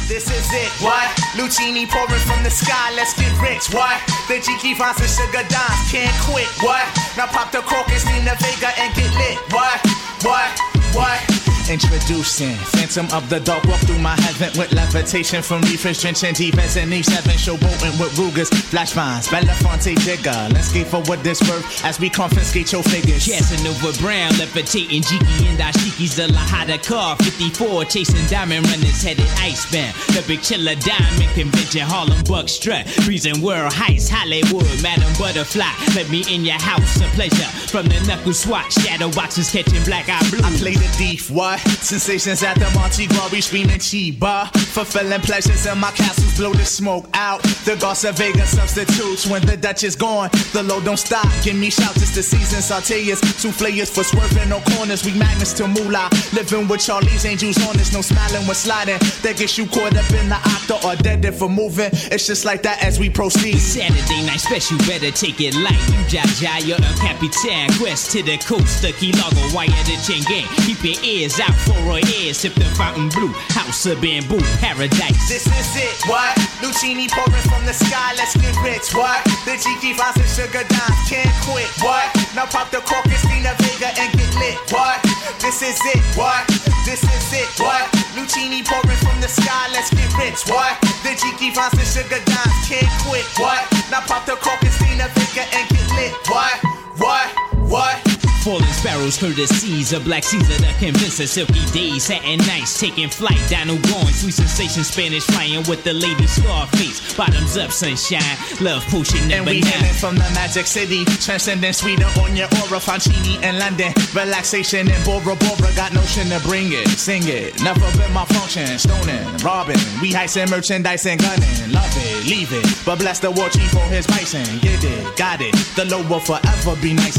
[0.09, 1.07] This is it, what?
[1.39, 3.95] Lucini pouring from the sky, let's get rich, what?
[4.27, 6.85] The Jiki Vines and Sugar Dimes can't quit, what?
[7.17, 9.79] Now pop the crocus, Nina Vega and get lit, what?
[10.27, 10.74] What?
[10.96, 11.36] What?
[11.68, 16.78] Introducing Phantom of the Dark, walk through my heaven with levitation from reefers, drenching defense
[16.78, 20.54] and Eve 7, showboating with Rugers, flash vines, Belafonte Digger.
[20.54, 23.26] Let's skate for what this worth as we confiscate your figures.
[23.26, 29.66] Casanova Brown, levitating Jiki and Dashiki's the Lahada car 54, chasing diamond runners headed ice
[29.66, 29.96] icebound.
[30.14, 35.66] The big chiller diamond convention, Harlem Buck strut, freezing world heights, Hollywood, Madam Butterfly.
[35.96, 37.50] Let me in your house, a pleasure.
[37.74, 40.46] From the knuckle swat, shadow boxes catching black eye blue.
[40.46, 41.60] I play the thief, what?
[41.60, 44.50] Sensations at the Monte Gras, screaming Chiba.
[44.74, 47.42] Fulfilling pleasures in my castles, blow the smoke out.
[47.66, 50.30] The Garza Vega substitutes when the Dutch is gone.
[50.54, 52.60] The low don't stop, give me shouts, it's the season.
[52.60, 55.06] Sauteas, souffleurs for swerving no corners.
[55.06, 56.10] We magnets to moolah.
[56.34, 59.00] Living with Charlie's angels on us, no smiling when sliding.
[59.24, 61.90] That gets you caught up in the octa or dead if for moving.
[62.12, 63.60] It's just like that as we proceed.
[63.60, 65.80] Saturday night special, better take it light.
[65.90, 67.72] You Jaja, you're a Capitan.
[67.80, 70.48] Quest to the coast, the Key Lago, wire the chain gang.
[70.76, 72.34] Keep your ears out for a ear.
[72.34, 75.16] Sip the fountain blue, house of bamboo, paradise.
[75.32, 76.36] This is it, what?
[76.60, 79.24] Lucini pouring from the sky, let's get rich, what?
[79.48, 82.12] The Jiki Vines and Sugar Dimes can't quit, what?
[82.36, 85.00] Now pop the cork, Christina Vega and get lit, what?
[85.40, 86.44] This is it, what?
[86.84, 87.88] This is it, what?
[88.20, 90.76] Lucini pouring from the sky, let's get rich, what?
[91.08, 93.64] The Jiki Vines and Sugar Dimes can't quit, what?
[93.92, 96.58] Now pop the cork, Christina Vega and get lit, what?
[97.00, 97.55] What?
[97.68, 97.98] What?
[98.46, 103.74] Falling sparrows, courtesies of Black Caesar, the convincer, silky days, satin nights, taking flight, Dino
[103.90, 108.22] going, sweet sensation, Spanish flying with the lady Scarface, bottoms up, sunshine,
[108.62, 109.90] love potion And number we nine.
[109.98, 115.34] from the magic city, transcending sweeter on your aura, Fancini in London, relaxation in Bora
[115.34, 120.14] Bora, got notion to bring it, sing it, never been my function, stoning, robbing, we
[120.14, 124.06] heisting merchandise and gunning, love it, leave it, but bless the war chief for his
[124.06, 127.18] bison, get it, got it, the low will forever be nice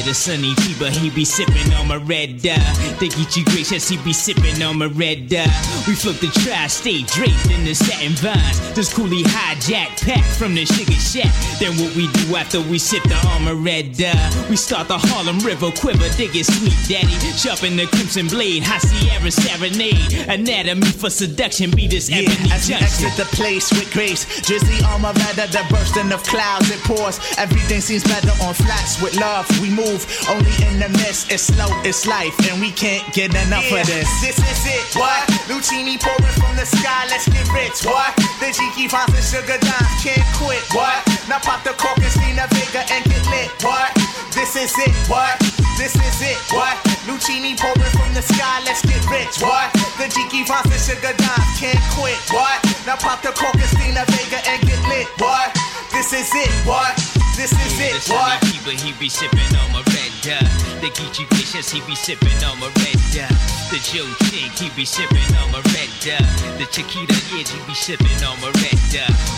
[0.00, 2.96] Yeah, the sunny Chiba, he be sipping on my red uh, dye.
[3.00, 5.44] They get you gracious, he be sipping on my red dye.
[5.86, 8.60] We float the tri-state draped in the satin vines.
[8.72, 11.28] This coolie hijack pack from the sugar shack.
[11.60, 14.16] Then what we do after we sip the armor red dye?
[14.48, 17.12] We start the Harlem River quiver, dig it sweet daddy.
[17.36, 20.16] Sharpen the crimson blade, high Sierra serenade.
[20.32, 22.88] Anatomy for seduction, be this Yeah, ebony as junction.
[22.88, 27.20] exit the place with grace, drizzly armor rather the bursting of clouds it pours.
[27.36, 29.44] Everything seems better on flats with love.
[29.60, 29.89] We move
[30.30, 31.32] only in the mist.
[31.32, 34.08] It's slow, it's life, and we can't get enough of this.
[34.20, 34.84] This is it.
[34.94, 35.26] What?
[35.50, 37.06] Lucini pouring from the sky.
[37.10, 37.82] Let's get rich.
[37.82, 38.14] What?
[38.38, 40.62] The Jiki Vines and Sugar Dimes can't quit.
[40.70, 41.02] What?
[41.26, 43.50] Now pop the cork, and Christina Vega and get lit.
[43.66, 43.90] What?
[44.34, 44.94] This is it.
[45.10, 45.34] What?
[45.74, 46.38] This is it.
[46.52, 46.76] What?
[47.08, 48.62] Lucini pouring from the sky.
[48.66, 49.42] Let's get rich.
[49.42, 49.72] What?
[49.98, 52.18] The Jiki Vines and Sugar Dimes can't quit.
[52.30, 52.58] What?
[52.86, 55.08] Now pop the cork, and Christina Vega and get lit.
[55.18, 55.50] What?
[55.92, 56.50] This is it.
[56.66, 56.96] What?
[57.36, 58.02] This is Yeah, it.
[58.04, 58.40] the What?
[58.40, 60.40] sunny Chiba, he be sipping on my red dye.
[60.80, 63.28] The Geechee Vicious, he be sipping on my red dye.
[63.70, 66.20] The Joe Chink, he be sipping on my red dye.
[66.58, 68.78] The Chiquita Edge, he be sipping on my red.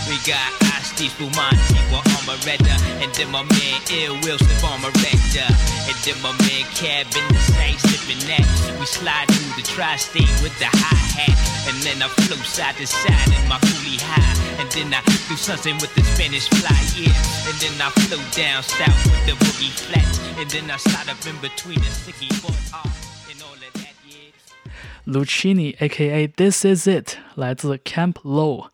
[0.09, 2.63] We got Asti Spumante on my red.
[3.03, 5.19] And then my man Ill Will slip on my red.
[5.89, 8.47] And then my man Cab in the same sipping that.
[8.81, 11.37] We slide through the tri-state with the hi-hat.
[11.69, 14.33] And then I flow side to side in my coolie high.
[14.61, 17.13] And then I do something with the Spanish fly, yeah.
[17.49, 20.19] And then I flow down south with the boogie flats.
[20.39, 22.91] And then I slide up in between the sticky board off
[23.31, 24.33] and all of that, yeah.
[25.07, 26.29] Lucini A.K.A.
[26.29, 28.69] This Is It 来自 Camp Low，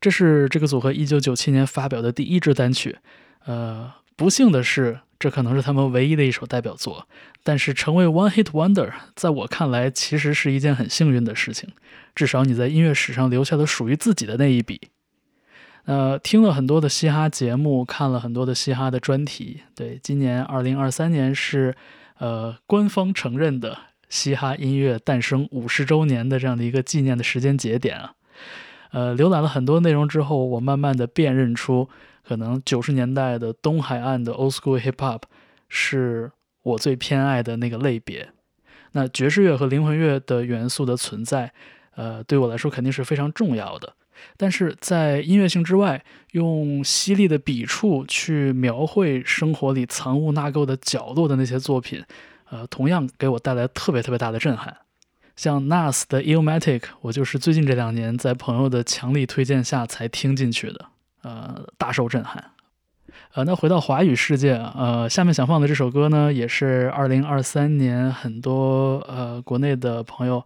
[0.00, 2.98] 这是这个组合一九九七年发表的第一支单曲。
[3.44, 7.08] 呃，不幸的是，这可能是他们唯一的一首代表作。
[7.42, 11.70] 但是成为 One Hit Wonder，在我看来其实是一件很幸运的事情。
[12.14, 14.80] 至少你在音乐史上留下了属于自己的那一笔。
[15.88, 19.62] 呃，听了很多的嘻哈节目，看了很多的嘻哈的专题。
[19.74, 21.74] 对，今年二零二三年是
[22.18, 23.74] 呃官方承认的
[24.10, 28.12] 嘻哈音乐诞生五十周年的这样的一个纪念的时间节点啊。
[28.90, 31.88] 呃，浏览了很多内容之后，我慢慢的辨认出，
[32.22, 35.22] 可能九十年代的东海岸的 Old School Hip Hop
[35.70, 36.30] 是
[36.64, 38.28] 我最偏爱的那个类别。
[38.92, 41.54] 那爵士乐和灵魂乐的元素的存在，
[41.94, 43.94] 呃，对我来说肯定是非常重要的。
[44.36, 52.04] 但是在音乐性之外，用犀利的笔触去描绘生活里藏污纳垢的角落的那些作品，
[52.50, 54.76] 呃，同样给我带来特别特别大的震撼。
[55.34, 60.86] 像 Nas 的 Illmatic，我就是最近这两年在朋友的强力推荐下才听进去的，
[61.22, 62.52] 呃，大受震撼。
[63.34, 70.44] 呃，那回到华语世界，呃，下面想放的这首歌呢，也是2023年很多呃国内的朋友，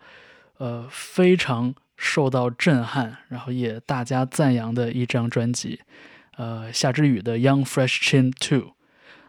[0.58, 1.74] 呃，非常。
[2.04, 5.78] 受到震撼，然后也大家赞扬的一张专辑，
[6.36, 8.58] 呃，夏之雨的《Young Fresh Chin Two》。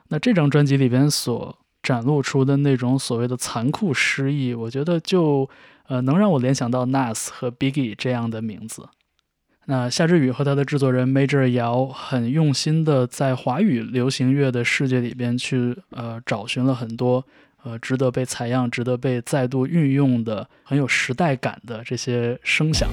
[0.08, 5.48] 那这张专辑里边所展露出的那种所谓的残酷诗意，我觉得就
[5.88, 8.90] 呃能让我联想到 Nas 和 Biggie 这样的名字。
[9.66, 17.24] 那夏之雨和他的制作人 Major 姚很用心的在华语流行乐的世界里边去呃找寻了很多。
[17.64, 22.90] 呃，值得被采样、值得被再度运用的、很有时代感的这些声响，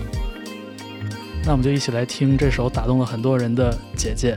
[1.45, 4.35] 那我们就一起来听这首打动了很多人的《姐姐》，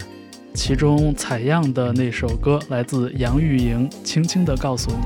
[0.55, 4.97] 其中采样的那首歌来自杨钰莹，《轻轻地告诉你》。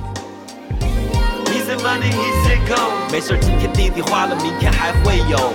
[3.11, 5.53] 没事，今天弟弟花了，明天还会有。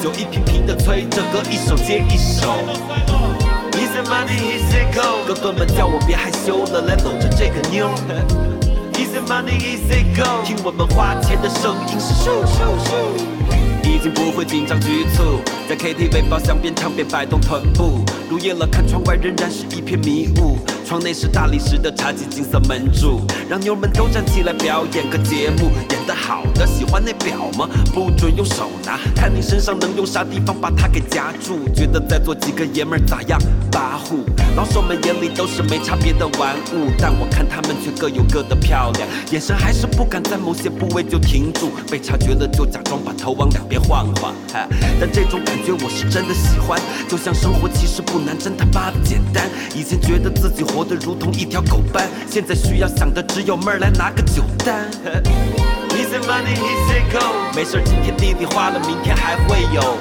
[0.00, 3.09] 就一瓶瓶的催着歌，一首接一首。
[3.72, 7.88] Easy money, easy go，哥哥们叫我别害羞了，来搂着这个妞。
[8.94, 13.39] Easy money, easy go，听我们花钱的声音是咻咻咻。
[13.90, 18.04] 已经不会紧张局促，在 KTV 包厢边唱边摆动臀部。
[18.30, 20.56] 入夜了，看窗外仍然是一片迷雾。
[20.86, 25.70] 窗内是大理石的茶几，金色门柱，让妞们都站起来表演个节目。
[25.90, 27.68] 演得好的喜欢那表吗？
[27.92, 31.68] 不准用手拿，看你身上能用啥地方把它给夹住。
[31.74, 33.40] 觉得在座几个爷们咋样？
[33.70, 34.24] 跋扈，
[34.56, 41.70] 老手们眼里都是没差别的玩物，但我看他们却各有各的漂亮，眼神还是不敢在某些部位就停住。
[41.88, 44.34] 被察觉了就假装把头往两边晃晃，
[45.00, 46.78] 但这种感觉我是真的喜欢。
[47.08, 49.48] 就像生活其实不难，真他妈的简单。
[49.74, 50.84] 以前觉得自己活。
[50.84, 54.90] 得如同一条狗般，现在需要想的只有妹儿来拿个酒单。
[56.26, 57.22] Money, easy go，
[57.54, 59.98] 没事，今天弟弟花了，明天还会有。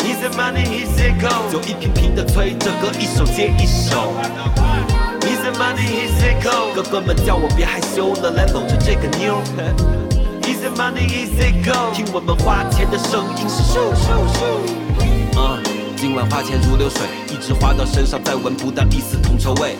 [0.00, 4.12] Easy money, easy go，就一瓶瓶的催着歌，一首接一首。
[5.58, 9.40] Money, easy go，哥哥们叫我别害羞了，来搂着这个妞。
[10.42, 14.40] Easy money, easy go，听我们花钱的声音是咻咻咻。
[15.36, 15.62] 嗯。
[16.00, 19.76] 今晚花钱如流水，一直花到身上，再闻不到一丝铜臭味。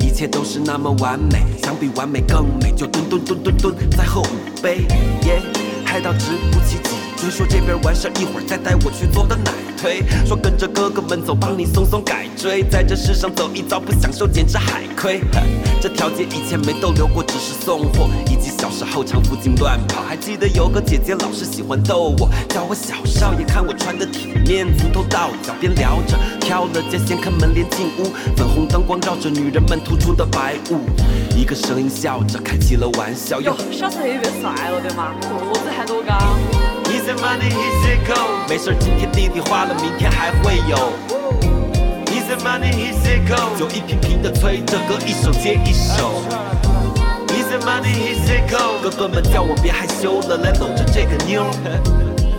[0.00, 4.86] 一切都是那么完美，想比完美更美，就蹲蹲蹲蹲蹲再喝五杯。
[5.26, 5.42] 耶
[5.84, 15.20] 嗨到直不起脊听，说这边完事一会儿再带我去做个奶推，说跟着哥哥们走，帮你松松改锥，在这世上走一遭不享受简直海亏。
[15.80, 18.10] 这条街以前没逗留过，只是送货。
[18.30, 28.04] 以及小时候常附近乱跑，还记得有个姐姐老是喜欢逗我，叫我小少爷，看我穿的体面，从头到脚边聊着，挑了间先开门帘进屋，
[28.36, 30.80] 粉红灯光照着女人们突出的白雾，
[31.34, 35.14] 一个声音笑着开起了玩笑，哟，小时候也变帅了对吗？
[35.22, 36.14] 个子还多高
[37.04, 40.94] ？Easy money, easy go，没事，今天弟弟花了，明天还会有。
[42.06, 46.22] Easy money, easy go，就一瓶瓶的催着歌，一首接一首。
[47.64, 51.44] Money easy go，哥哥们叫我别害羞了，来搂着这个妞。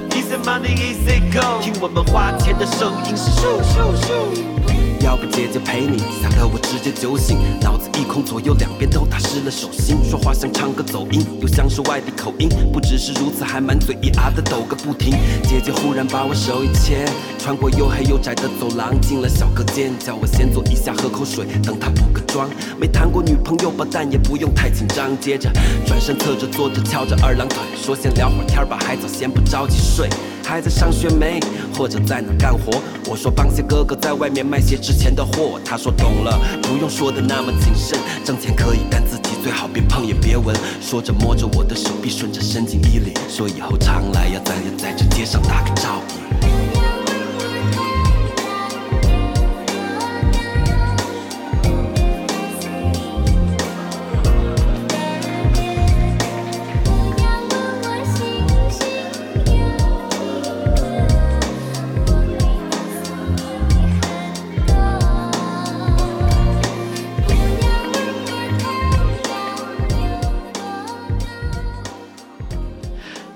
[0.10, 4.95] Easy money easy go，听我们花钱的声音是咻咻咻。
[5.06, 9.98] 要不姐姐陪你，吓得我直接酒醒，脑子一空，左右两边都打湿了手心。
[10.04, 12.50] 说话像唱歌走音，又像是外地口音。
[12.74, 15.14] 不只是如此，还满嘴咿啊的抖个不停。
[15.44, 22.50] 姐姐忽然把我手一牵，穿过又黑又窄的走廊，进了小隔间，叫我先坐一下喝口水，等她补个妆。
[22.76, 25.16] 没谈过女朋友吧，但也不用太紧张。
[25.20, 25.52] 接着
[25.86, 30.10] 转身侧着坐着，翘着二郎腿，说先聊会儿天吧，还早，先不着急睡。
[30.48, 31.40] 还在上学没？
[31.76, 32.80] 或者在哪干活？
[33.10, 35.60] 我说帮些哥哥在外面卖些值钱的货。
[35.64, 38.00] 他说懂了，不用说的那么谨慎。
[38.24, 40.56] 挣钱可以，但自己最好别碰也别闻。
[40.82, 46.02] 说着摸着我的手臂，顺着伸进衣领，说以后常来呀，咱也在这街上打个照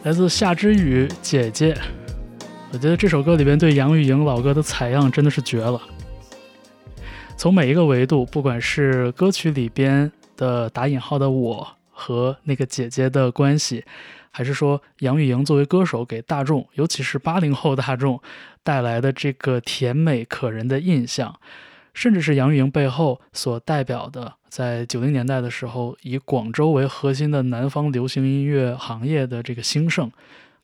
[0.10, 1.78] 来自夏之雨姐姐，
[2.74, 5.80] 我觉得这首歌里边对杨钰莹老歌的采样真的是绝了。
[7.38, 13.86] 从每一个维度，不管是歌曲里边的打引号的我和那个姐姐的关系，
[14.32, 18.20] 还是说杨钰莹作为歌手给大众，尤其是八零后大众
[18.64, 21.40] 带来的这个甜美可人的印象，
[21.94, 30.12] 甚至是杨钰莹背后所代表的，在九零年代的时候以广州为核心的南方流行音乐行业的这个兴盛，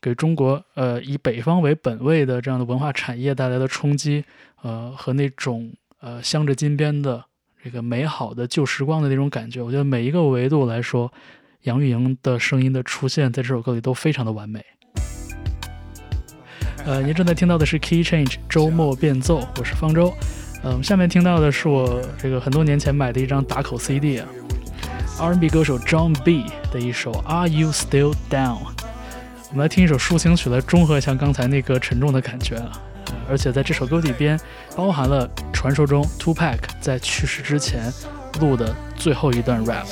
[0.00, 4.24] 给中国呃以北方为本位的这样的文化产业带来的冲击，
[4.62, 7.24] 呃和那种呃镶着金边的。
[7.64, 11.12] 这个美好的旧时光的那种感觉，我觉得每一个维度来说，
[11.62, 14.64] 杨钰莹的声音的出现在这首歌里都非常的完美。
[16.84, 20.14] 呃，您正在听到的是 Key Change 周末变奏，我是方舟。
[20.68, 24.26] 嗯，下面听到的是我这个很多年前买的一张打口 CD 啊
[25.20, 28.58] ，R&B 歌手 John B 的一首 Are You Still Down？
[29.50, 32.72] 我们来听一首抒情曲来中和一下刚才那个沉重的感觉啊。
[33.30, 34.36] 而且在这首歌里边，
[34.74, 37.92] 包含了传说中 Two Pac 在去世之前
[38.40, 39.86] 录的最后一段 rap。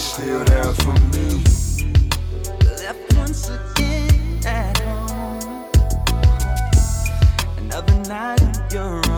[0.00, 1.44] Still there for me?
[2.64, 5.66] Left once again at home.
[7.58, 9.09] Another night on your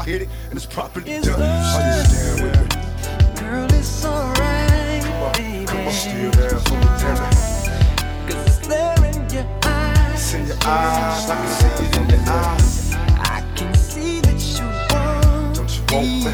[0.00, 1.36] I hit it, and it's properly It's done.
[1.38, 3.38] Stand with?
[3.38, 5.66] Girl, it's alright, baby.
[5.66, 7.28] Come on, still there for me, tell me.
[8.26, 10.14] Cause it's there in your eyes.
[10.14, 12.94] It's in your eyes, I can see it in your eyes.
[12.94, 16.32] I can see that you want Don't you want me?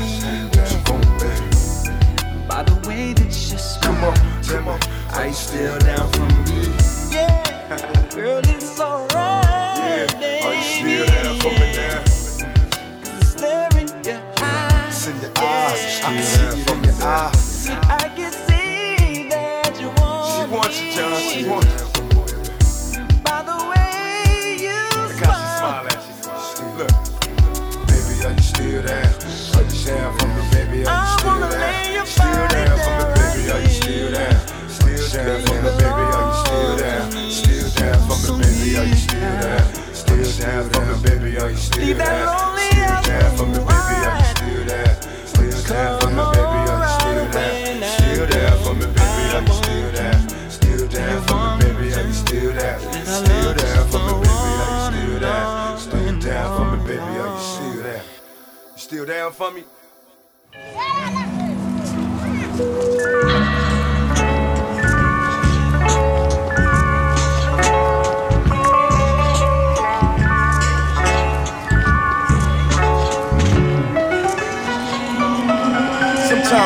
[0.52, 2.46] Don't you want me?
[2.48, 3.82] by the way that you smile.
[3.82, 4.78] Come on, tell me,
[5.12, 6.70] are you still down for me?
[7.10, 9.15] Yeah, girl, it's alright,
[16.06, 17.68] I can see your eyes.
[17.68, 23.02] I can see that you want She wants you, John, she wants you.
[23.26, 26.78] by the way you Look how she smile at you.
[26.78, 26.94] Look,
[27.90, 29.10] baby, are you still there?
[29.56, 30.86] Are you there for me, baby?
[30.86, 32.06] Are you still there?
[32.06, 33.50] Still there for me, baby?
[33.50, 34.38] Are you still there?
[34.70, 36.06] Still there for me, baby?
[36.06, 37.02] Are you still there?
[37.34, 38.78] Still there for me, baby?
[38.78, 39.64] Are you still there?
[39.92, 41.30] Still there for me, baby?
[41.38, 41.96] Are you still there?
[41.96, 42.55] Still there
[59.26, 59.64] down for me?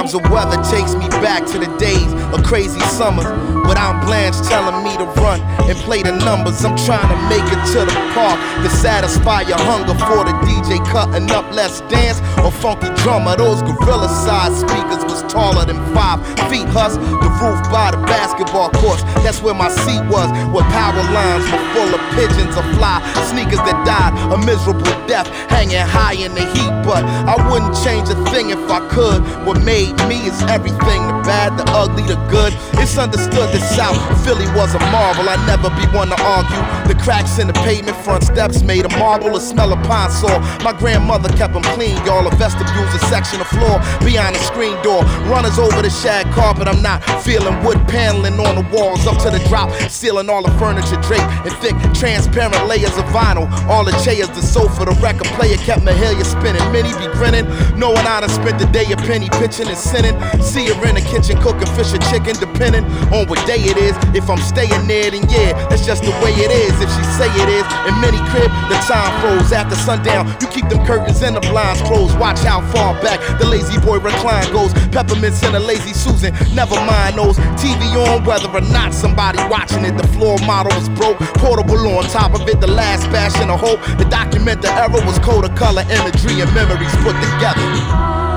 [0.00, 3.26] Change of weather takes me back to the days of crazy summers.
[3.68, 7.62] Without Blanche telling me to run and play the numbers, I'm trying to make it
[7.74, 11.44] to the park to satisfy your hunger for the DJ cutting up.
[11.52, 13.36] Let's dance or funky drummer.
[13.36, 16.66] Those gorilla sized speakers was taller than five feet.
[16.70, 19.02] Hus, the roof by the basketball courts.
[19.22, 23.78] That's where my seat was, where power lines were full of pigeons fly sneakers that
[23.84, 26.72] died a miserable death, hanging high in the heat.
[26.82, 29.20] But I wouldn't change a thing if I could.
[29.46, 32.56] What made me is everything the bad, the ugly, the good.
[32.80, 35.28] It's understood that South Philly was a marvel.
[35.28, 36.62] I'd never be one to argue.
[36.88, 40.40] The cracks in the pavement, front steps made of marble, a smell of pine saw.
[40.64, 42.26] My grandmother kept them clean, y'all.
[42.26, 45.04] A vestibule's a section of floor beyond the screen door.
[45.30, 46.66] Runners over the shag carpet.
[46.66, 50.52] I'm not feeling wood paneling on the walls up to the drop, sealing all the
[50.58, 53.50] furniture draped in thick, transparent layers of vinyl.
[53.66, 56.62] All the chairs, the sofa, the record player kept Mahalia spinning.
[56.70, 60.14] Many be grinning, knowing I done spent the day a penny pitching and sinning.
[60.38, 63.98] See her in the kitchen cooking fish and chicken, depending on what day it is.
[64.14, 66.70] If I'm staying there, then yeah, that's just the way it is.
[66.78, 70.30] If she say it is, in many crib, the time froze after sundown.
[70.38, 72.14] You keep them curtains and the blinds closed.
[72.22, 74.70] Watch how far back the lazy boy recline goes.
[74.94, 77.34] Peppermints and a lazy Susan, never mind those.
[77.58, 79.98] TV on, whether or not somebody watching it.
[79.98, 82.59] The floor model was broke, portable on top of it.
[82.60, 83.80] The last bastion of hope.
[83.96, 87.64] The document the error was code of color, imagery, and memories put together.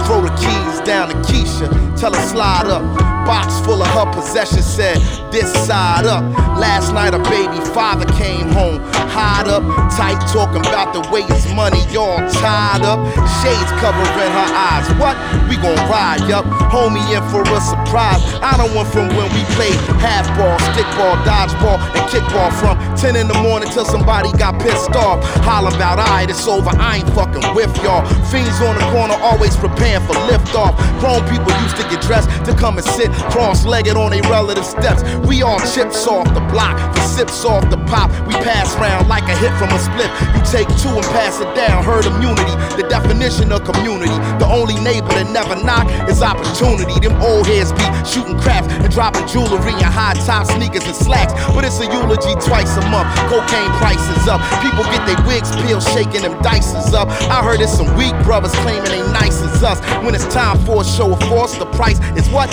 [0.05, 1.67] Throw the keys down to Keisha,
[1.99, 3.12] tell her slide up.
[3.26, 4.97] Box full of her possessions said,
[5.32, 6.24] this side up.
[6.59, 9.63] Last night, a baby father came home, hide up,
[9.95, 12.99] tight, talking about the way his money y'all tied up.
[13.39, 14.86] Shades covering her eyes.
[14.99, 15.15] What?
[15.47, 16.45] We gon' ride, up.
[16.67, 18.21] Homie in for a surprise.
[18.43, 22.76] I don't want from when we played half ball, stick ball, dodgeball, and kickball from
[22.97, 25.24] 10 in the morning till somebody got pissed off.
[25.47, 26.69] Hollering about, alright, it's over.
[26.76, 28.03] I ain't fucking with y'all.
[28.28, 30.76] Fiends on the corner, always preparing for liftoff.
[30.99, 35.03] Grown people used to get dressed to come and sit cross-legged on their relative steps.
[35.28, 38.09] We all chips off the block, the sips off the pop.
[38.28, 40.09] We pass round like a hit from a split.
[40.36, 41.84] You take two and pass it down.
[41.84, 44.16] Herd immunity, the definition of community.
[44.39, 46.99] The only neighbor that never knock is opportunity.
[46.99, 51.34] Them old heads be shooting craps and dropping jewelry and high top sneakers and slacks.
[51.53, 53.09] But it's a eulogy twice a month.
[53.30, 54.41] Cocaine prices up.
[54.61, 57.09] People get their wigs peeled, shaking them dices up.
[57.30, 59.80] I heard it's some weak brothers claiming they nice as us.
[60.03, 62.49] When it's time for a show of force, the price is what?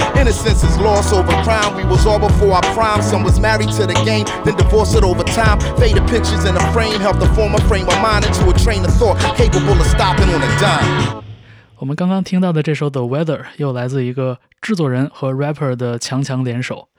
[0.49, 1.75] Innocence is lost over crime.
[1.77, 3.03] We was all before our prime.
[3.03, 5.59] Some was married to the game, then divorced it over time.
[5.77, 8.83] Faded pictures in a frame helped to form a frame of mind into a train
[8.83, 11.23] of thought capable of stopping on a dime.
[11.77, 16.89] 我们刚刚听到的这首《The Weather》又来自一个制作人和 rapper 的强强联手。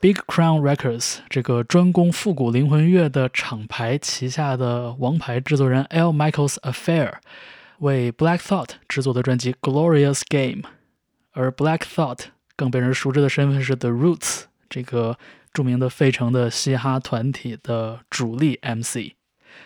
[0.00, 6.10] Big Crown Records 这个专攻复古灵魂乐的厂牌旗下的王牌制作人 L.
[6.12, 7.14] Michaels Affair
[7.80, 10.64] 为 Black Thought 制作的专辑《Glorious Game》，
[11.32, 15.17] 而 Black Thought 更被人熟知的身份是 The Roots 这个
[15.53, 19.13] 著名的费城的嘻哈团体的主力 MC。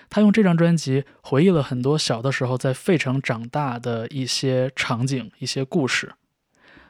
[0.10, 6.14] 他用这张专辑回忆了很多小的时候在费城长大的一些场景、一些故事。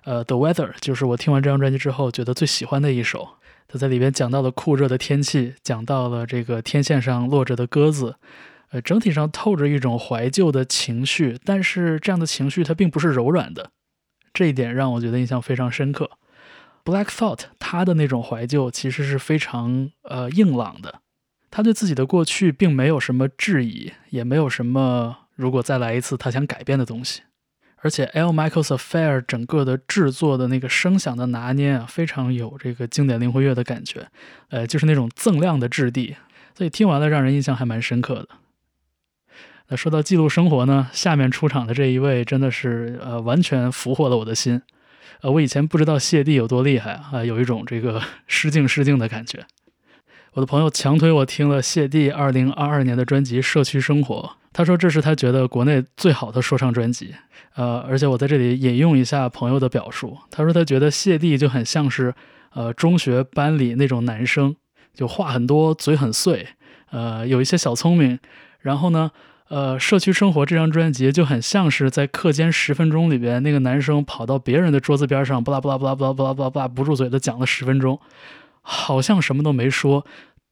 [0.03, 3.29] 呃，《The Weather》就是我听完这张专辑之后觉得最喜欢的一首。
[3.67, 8.15] 他在里边讲到了酷热的天气，讲到了这个天线上落着的鸽子，
[8.71, 11.37] 呃，整体上透着一种怀旧的情绪。
[11.45, 13.71] 但是这样的情绪它并不是柔软的，
[14.33, 16.09] 这一点让我觉得印象非常深刻。
[16.83, 21.01] Black Thought 他的那种怀旧其实是非常呃硬朗的。
[21.51, 27.21] 他对自己的过去并没有什么质疑，也没有什么如果再来一次他想改变的东西。
[27.81, 28.31] 而且 L.
[28.31, 34.05] Michaels Affair 整个的制作的那个声响的拿捏啊，非常有这个经典灵魂乐的感觉，
[34.49, 36.17] 呃，就是那种锃亮的质地，
[36.53, 38.27] 所以听完了让人印象还蛮深刻的。
[39.71, 44.59] 那说到记录生活呢，下面出场的这一位真的是呃完全俘获了我的心。
[45.21, 49.45] 呃，我以前不知道谢帝有多厉害啊，有一种这个 失敬失敬的感觉。
[50.33, 54.15] 我的朋友强推我听了谢帝二零二二年的专辑《社区生活》，
[54.51, 57.13] 他说这是他觉得国内最好的说唱专辑。
[57.55, 62.15] 呃，而且我在这里引用一下朋友的表述，他说他觉得谢帝就很像是
[62.53, 64.55] 呃中学班里那种男生，
[64.95, 66.47] 就话很多，嘴很碎，
[66.89, 68.17] 呃，有一些小聪明。
[68.59, 69.11] 然后呢，
[69.49, 77.99] 呃，《社区生活》这张专辑就很像是在课间十分钟里边，那个男生跑到别人的桌子边上，巴拉巴拉巴拉巴拉巴拉巴拉巴拉不住嘴的讲了十分钟。
[78.61, 80.05] 好像什么都没说，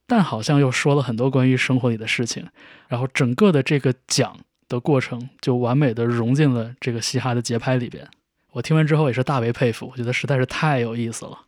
[0.07, 2.47] 但好像又说了很多关于生活里的事情。
[2.87, 4.35] 然后整个的这个讲
[4.67, 8.07] 的过程就完美的融进了这个嘻哈的节拍里边。
[8.53, 11.41] 我听完之后也是大为佩服，我觉得实在是太有意思了。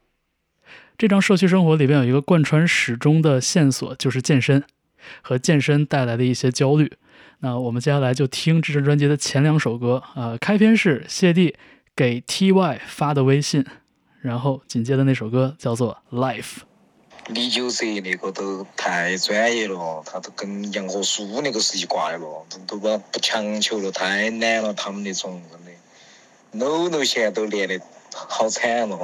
[0.99, 4.63] 这张社区生活里边有一个贯穿始终的线索，就是健身
[5.23, 6.91] 和健身带来的一些焦虑。
[7.39, 11.55] 那我们接下来就听这张专辑的前两首歌，呃，开篇是谢帝
[11.95, 13.65] 给 TY 发的微信，
[14.21, 16.41] 然后紧接着那首歌叫做《Life》。
[17.27, 27.79] 李九哲那个都太专业了，他都跟杨和苏那个是一挂的了，都都把不强求了，太难了，他们那种真的，no no 现在都练的
[28.11, 28.97] 好惨了。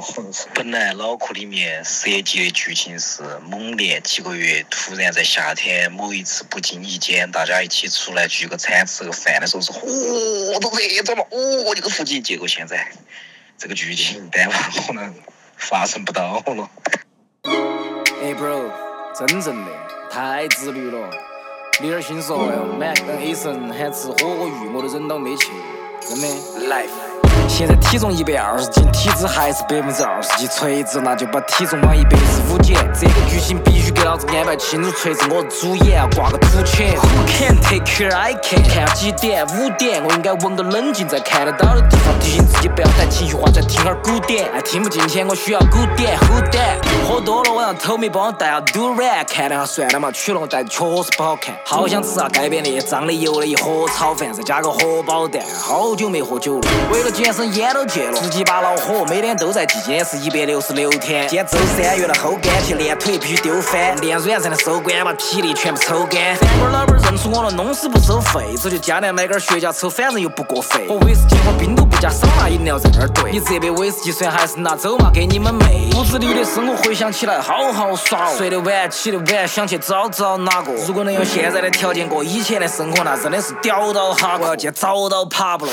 [0.54, 12.90] 本来脑壳里面设计的剧情是猛练几个月，突然在夏天某一次不经意间，大家一起出来聚个餐吃个饭的时候是，嚯都热着了，哦这个腹肌，结果现在
[13.56, 15.14] 这个剧情担完可能
[15.56, 16.70] 发生不到了。
[18.22, 18.70] 哎，bro，
[19.16, 19.72] 真正的
[20.10, 21.10] 太自律了。
[21.80, 25.48] 李尔新说哟，Mac 跟 A 神喊吃火锅鱼，我都忍到没去，
[26.00, 26.26] 真的。
[26.66, 26.88] Life。
[27.48, 32.76] 现在体重一百二十斤，体脂还是百分之二十几，锤子那就把体重往一百一十五减。
[32.92, 36.96] 这个剧情必须给老子安排清楚，锤子我是主演，要挂个图钱。
[36.96, 38.14] Who can take care?
[38.14, 38.62] I can。
[38.68, 39.46] 看几点？
[39.46, 40.02] 五点。
[40.04, 44.50] 我应该稳个冷静，在看得到的地方提醒自己不要谈情绪化，再听会儿古典。
[44.52, 46.18] 哎，听不进去，我需要古典。
[46.18, 47.08] Who that？
[47.08, 49.24] 喝多了，我让 Tommy 帮我带下 Durant。
[49.28, 51.54] 看了下算了嘛，取了我带确实不好看。
[51.64, 55.42] 好想吃下街边那些脏的油的一盒炒饭，再加个荷包蛋。
[55.62, 61.26] 好久没喝酒了，为了健身烟都戒了，自己把恼火，每天都在记，今天是一百六十六天。
[61.26, 66.36] 今天周三，约了后干去练腿，必须丢翻，练软才能收官，把体力全部抽干。
[66.36, 70.86] 饭馆老板认出我了，弄死不收费，这就加量买根雪茄抽，反正又不过费。
[70.88, 73.32] 喝威士忌，和冰都不加，少拿饮料在那儿兑。
[73.32, 75.90] 你这杯威士忌算还是拿走嘛，给你们妹。
[75.96, 80.72] 屋子里的生活回想起来好好耍，睡得晚，起得晚，想去找找哪个。
[80.86, 84.38] 如果能用现在的条件过以前的生活，那真的是屌到哈！
[84.40, 85.72] 我要去找到爬不了。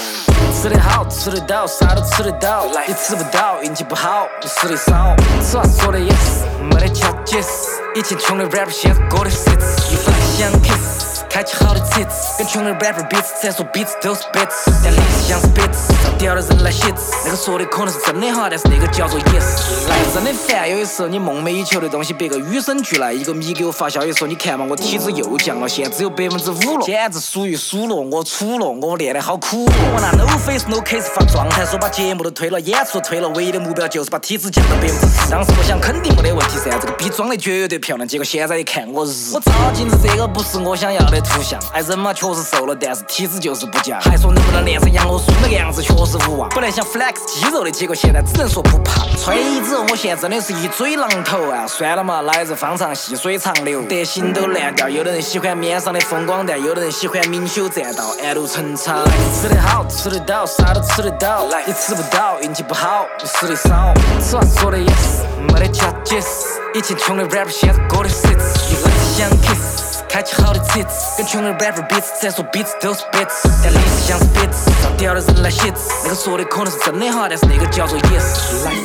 [0.60, 2.65] 吃得好，吃得到，啥都吃得到。
[2.87, 5.15] 你吃不到，运气不好，你吃的少。
[5.41, 7.81] 此话说的也是，没得巧解释。
[7.95, 17.11] 以前穷的 rapper 现在过的 sits，一分想 kiss，开启好的 tits，跟穷的 rapper 彼此才说彼此都是 bits，但历史像是 bits，找屌的人来写字。
[17.25, 19.89] 那个说的可能是真的哈，但是那个叫做 yes。
[19.89, 23.11] 来真的烦，有的时候你梦寐以求的东西，别个与生俱来。
[23.11, 27.95] 一个米给我发消息说，你看嘛，我体脂又降了，现在只有百分之五了，简直属于输了。
[27.95, 29.65] 我处了，我练得好苦。
[29.65, 31.01] 我拿 no face no case.
[31.15, 35.31] 发状态，说把节目都推了，演出都推了，唯一的目标就是把体脂降到百分之十。
[35.31, 38.07] 当时我想肯定没得问题噻，这个逼装的绝对漂亮。
[38.07, 39.34] 结果现在一看，我日！
[39.34, 41.59] 我照镜子，这个不是我想要的图像。
[41.71, 43.99] 哎，人嘛确实瘦了，但是体脂就是不降。
[44.01, 46.49] 还说能不能练成杨和苏那个样子，确实无望。
[46.49, 49.07] 本来想 flex 肌肉的，结果现在只能说不胖。
[49.17, 51.65] 吹之后，我现在真的是一嘴榔头啊！
[51.67, 53.82] 算了嘛，来日方长，细水长流。
[53.84, 59.03] 德行都烂掉，有的人喜欢面上的风光但，有的人喜欢明修栈道，暗度陈仓。
[59.34, 61.45] 吃得好，吃得到，啥都吃得到。
[61.47, 63.93] 来你吃不到，运气不好，你吃的少。
[64.19, 66.26] 此话说的也是，没得假 yes。
[66.74, 75.89] 以前穷的 rapper 现在过的 sits，一分想 kiss，开启好的 tits，跟穷的 rapper 彼此才说彼此都是 bits，但历史像是 bits，找屌的人来写字。
[76.03, 78.64] 那个说的可能是真的哈，但是那个叫做 yes。
[78.64, 78.78] Life。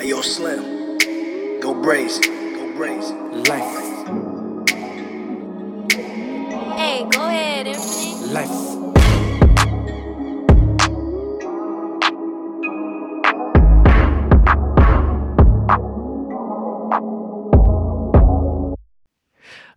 [0.00, 0.62] Hey, yo, Slim.
[1.60, 2.18] Go Braves.
[2.18, 3.12] Go Braves.
[3.46, 3.62] Life.
[6.78, 7.66] Hey, go ahead.
[8.32, 8.83] Life.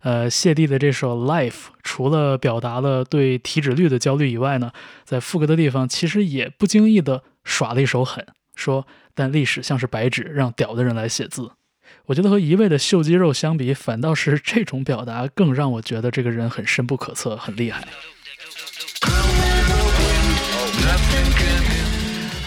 [0.08, 1.50] 呃，谢帝的这首《Life》
[1.82, 4.72] 除了表达了对体脂率的焦虑以外呢，
[5.04, 11.50] 在副歌的地方其实也不经意的耍了一手狠，说：“但历史像是白纸，让屌的人来写字。”
[12.06, 17.86] 我觉得和一味的秀肌肉相比，反倒是这种表达更让我觉得这个人很深不可测，很厉害。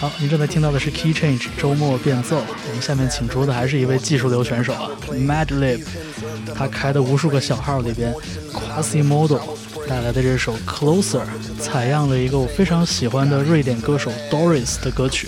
[0.01, 2.37] 好，您正在听到的是 Key Change 周末变奏。
[2.37, 5.83] 我们下面请出的还是一位技术流选手啊，Madlib。
[6.55, 8.13] 他开的无数个小号里边，
[8.53, 9.39] Quasimodo
[9.87, 11.21] 带来的这首 Closer
[11.59, 15.27] 采样了一个我非常喜欢的瑞典歌手 Doris 的歌曲。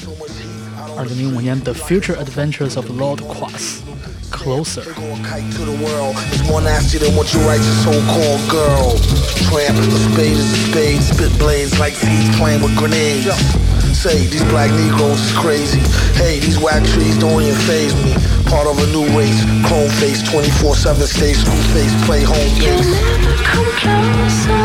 [0.98, 4.84] 二零零五年 The Future Adventures of Lord Quas。Closer.
[5.24, 8.96] Kite to the world is more nasty than what you write your so-called girl.
[9.50, 9.84] Tramp, a
[10.14, 13.28] spade is a spade, spit blades like seeds playing with grenades.
[14.05, 15.81] Say these black Negroes is crazy.
[16.21, 18.13] Hey, these whack trees don't even phase me.
[18.45, 22.85] Part of a new race, chrome face, 24/7 stay screw face, play home base.
[23.49, 24.61] Come closer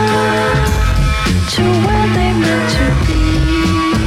[1.56, 3.24] to where they meant to be.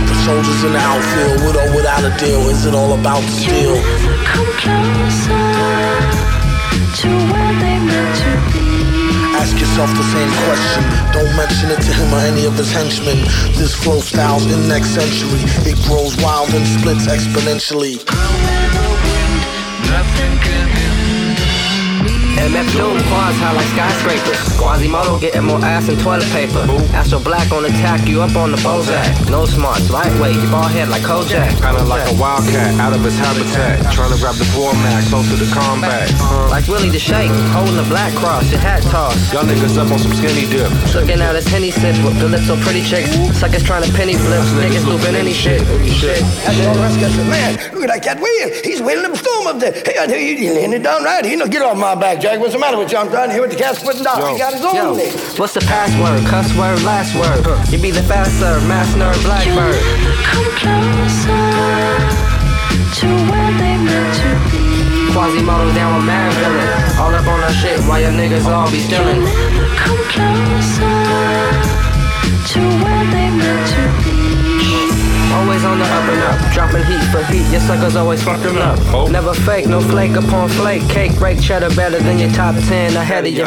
[0.04, 3.32] The soldiers in the outfield, with or without a deal, is it all about the
[3.32, 3.80] steel?
[4.28, 5.48] Come closer
[7.00, 8.91] to where they meant to be.
[9.42, 10.82] Ask yourself the same question.
[11.12, 13.18] Don't mention it to him or any of his henchmen.
[13.58, 15.42] This flow style's in next century.
[15.66, 17.98] It grows wild and splits exponentially.
[22.42, 24.58] MF Doom, quads high like skyscrapers.
[24.58, 26.66] Quasimodo getting more ass than toilet paper.
[26.90, 29.30] Astro Black on attack, you up on the Bozak.
[29.30, 31.54] No smarts, lightweight, you ball head like Kojak.
[31.62, 33.86] Kinda like a wildcat out of his habitat.
[33.94, 36.10] Trying to grab the format close to the combat.
[36.18, 36.50] Uh-huh.
[36.50, 39.14] Like Willie the Shake, holding the black cross, your hat toss.
[39.32, 40.66] Y'all niggas up on some skinny dip.
[40.98, 43.14] Looking at his henny sip with the lips so pretty chicks.
[43.38, 45.62] Suckers trying to penny flip, niggas looping any shit.
[45.94, 46.18] Shit.
[46.42, 47.30] That's all the rest of us.
[47.30, 48.50] Man, look at that cat William.
[48.66, 49.70] He's wheeling them storm up there.
[49.70, 51.24] Hey, I tell you, he's laying it down right.
[51.24, 52.31] He know, get off my back, Jack.
[52.40, 52.98] What's the matter with you?
[52.98, 54.32] I'm trying to hear what the cat's putting down.
[54.32, 55.12] He got his own Yo, thing.
[55.38, 56.24] what's the password?
[56.26, 57.44] Cuss word, last word.
[57.70, 59.76] You be the faster, mass nerd, blackbird.
[60.24, 61.42] Come closer
[62.98, 65.12] to where they meant to be.
[65.12, 66.98] Quasimodo down with mad villain.
[66.98, 69.20] All up on our shit while your niggas all be stealing.
[69.76, 70.88] Come closer
[72.48, 74.01] to where they meant to be.
[75.32, 77.50] Always on the up and up, dropping heat for heat.
[77.50, 78.78] Your suckers always fuck them up.
[79.10, 80.82] Never fake, no flake upon flake.
[80.88, 83.44] Cake break cheddar better than your top ten ahead of you.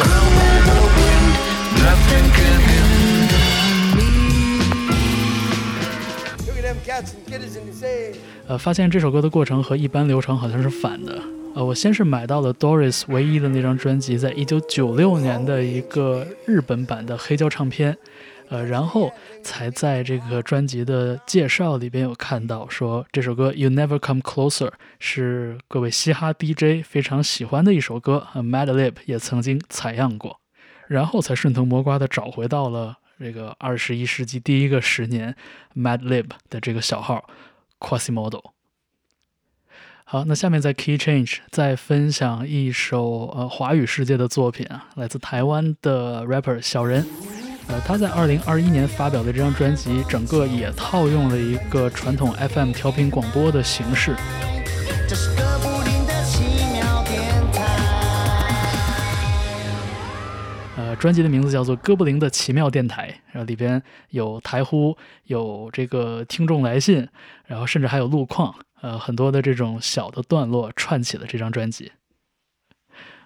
[6.46, 8.16] Look at them cats and kiddies in the sand.
[8.48, 11.18] 呃，发现这首歌的过程和一般流程好像是反的。
[11.54, 17.96] 呃，我先是买到了 Doris 唯一的那张专辑，在一九九六年的一个日本版的黑胶唱片，
[18.48, 24.70] 呃，然后才在这个专辑的介绍里边有看到说这首歌 You Never Come Closer
[25.00, 30.40] 是各位嘻哈 DJ 非常喜欢的一首歌，，Madlib 也曾经采样过，
[30.86, 35.34] 然后才顺藤摸瓜的找回到了这个二十一世纪第一个十年
[35.74, 37.28] Madlib 的这个小号
[37.80, 38.52] Quasimodo。
[40.04, 47.04] 好，那下面在 Key Change 再分享一首呃华语世界的作品啊，来自台湾的 rapper 小人。
[47.68, 54.14] 呃，他在二零二一年发表的这张专辑，整个也套用了一个传统 FM 调频广播的形式。
[55.08, 57.20] 这是个不停的奇妙电
[57.52, 57.60] 台。
[60.76, 67.08] 呃，专辑的名字叫做《哥布林的奇妙电台》，然后里边有台呼，有这个听众来信，
[67.46, 71.90] 然后甚至还有路况，呃，很多的这种小的段落串起了这张专辑。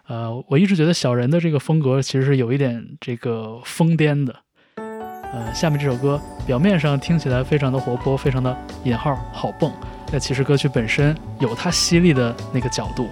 [0.06, 4.34] 呃，我一直觉得小人的这个风格其实是有一点这个疯癫的。
[4.76, 9.72] 呃，下面这首歌表面上听起来非常的活泼，非常的引号好蹦，
[10.10, 13.08] 但其实歌曲本身有它犀利的那个角度。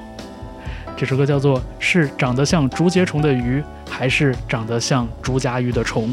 [0.96, 6.12] 这首歌叫做《是长得像竹节虫的鱼，还是长得像竹荚鱼的虫》。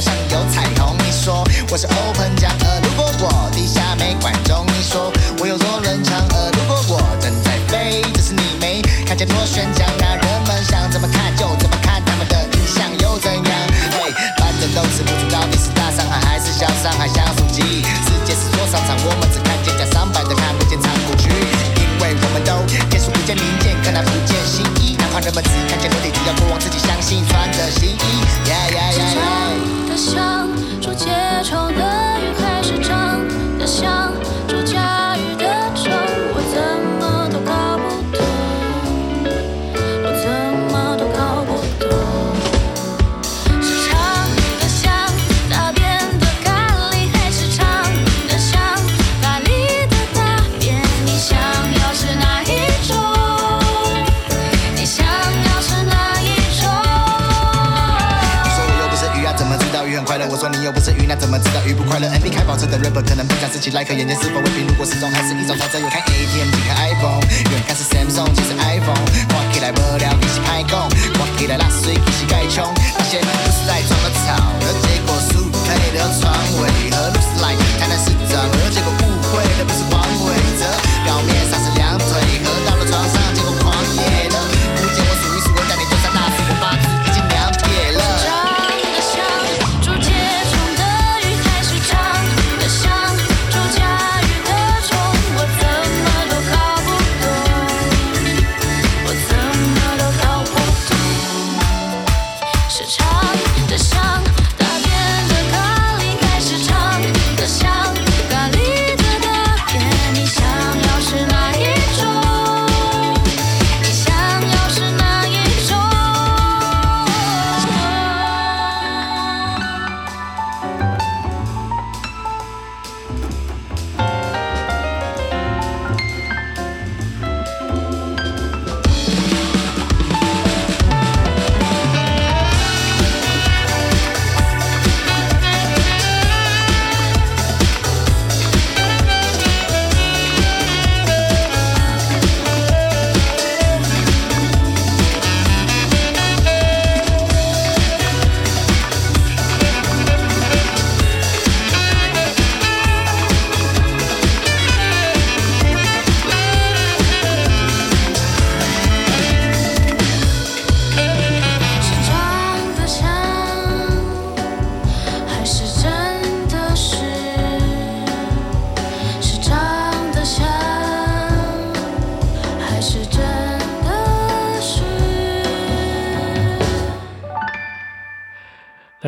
[0.00, 2.48] 头上有彩虹，你说我是 open 加；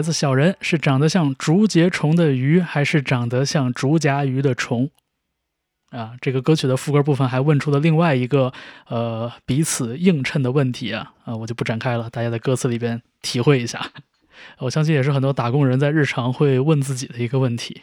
[0.02, 4.90] 来自小人是长得像竹节虫的鱼，还是长得像竹夹鱼的虫？
[5.90, 8.52] 啊，这个歌曲的副歌部分还问出了另外一个
[8.88, 13.92] 呃彼此映衬的问题啊啊，我就不展开了，大家在歌词里边体会一下。
[14.58, 17.82] 我相信也是很多打工人在日常会问自己的一个问题。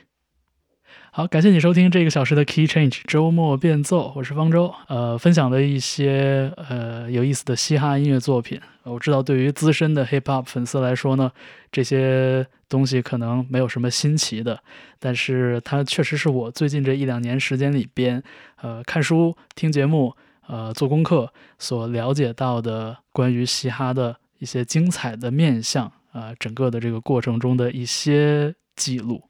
[1.12, 4.72] 好，感谢你收听这个小时的 Key Change 周末变奏，我是方舟。
[4.88, 8.62] 呃，分享了一些呃有意思的嘻哈音乐作品。
[8.84, 11.32] 我知道对于资深的 Hip Hop 粉丝来说呢，
[11.72, 14.62] 这些东西可能没有什么新奇的，
[15.00, 18.22] 但是它确实是我最近这一两年时间里边，
[18.62, 20.14] 呃，看书、听节目、
[20.48, 29.24] 呃，做功课所了解到的关于嘻哈的一些精彩的面相啊、整个的这个过程中的一些记录。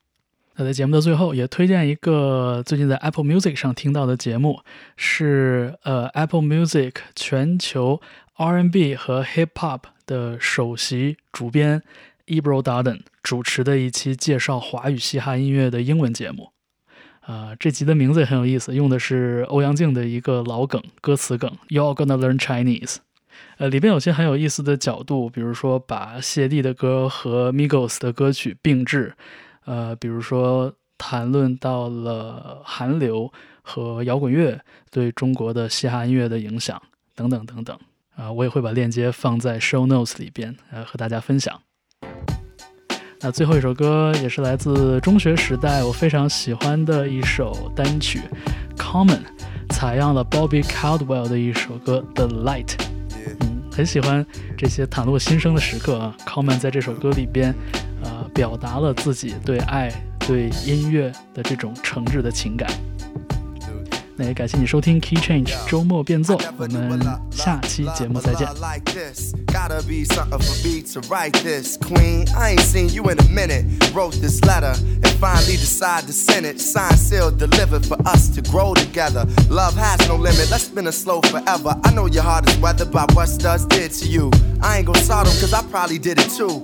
[0.59, 4.59] 那在节目的最后，也推荐一个最近在 Apple Music 上听到的节目，
[4.97, 8.01] 是呃 Apple Music 全球
[8.33, 11.81] R&B 和 Hip Hop 的首席主编
[12.27, 16.51] Ebro Darden 主持的一期介绍华语嘻哈音乐的英文节目。
[17.21, 22.97] 啊、这集的名字也很有意思，用的是欧阳靖的一个老梗，歌词梗 “You're gonna learn Chinese”。
[23.59, 29.13] 呃，里边有些很有意思的角度，比如说把谢帝的歌和 Migos 的歌曲并置，
[29.65, 33.31] 呃，比如说谈论到了韩流
[33.61, 34.59] 和摇滚乐
[34.91, 36.81] 对中国的嘻哈音乐的影响
[37.15, 37.77] 等等等等。
[38.15, 41.57] 啊、我也会把链接放在 show notes 里边，呃，和大家分享。
[43.21, 48.19] 那最后一首歌也是来自中学时代我非常喜欢的一首单曲
[48.77, 49.19] 《Common》，
[49.69, 52.67] 采样了 Bobby Caldwell 的一首歌《The Light》。
[53.39, 54.25] 嗯，很喜欢
[54.57, 56.15] 这些袒露心声的时刻啊。
[56.25, 57.55] Common 在这首歌里边，
[58.39, 62.71] 表达了自己对爱、对音乐的这种诚挚的情感。
[64.15, 68.47] 那也感谢你收听 Key Change 周末变奏，我们下期节目再见。
[68.61, 69.33] like this.
[69.47, 71.77] Gotta be something for me to write this.
[71.77, 73.65] Queen, I ain't seen you in a minute.
[73.93, 74.73] Wrote this letter
[75.03, 76.61] and finally decided to send it.
[76.61, 79.25] Signed, sealed, delivered for us to grow together.
[79.49, 80.49] Love has no limit.
[80.49, 81.75] Let's spin it slow forever.
[81.83, 84.31] I know your heart is weathered by what studs did to you.
[84.61, 86.63] I ain't gonna sort them cause I probably did it too.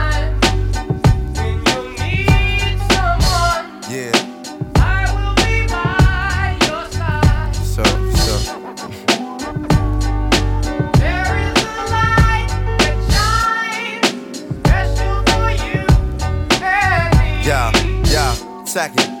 [18.71, 19.20] Second.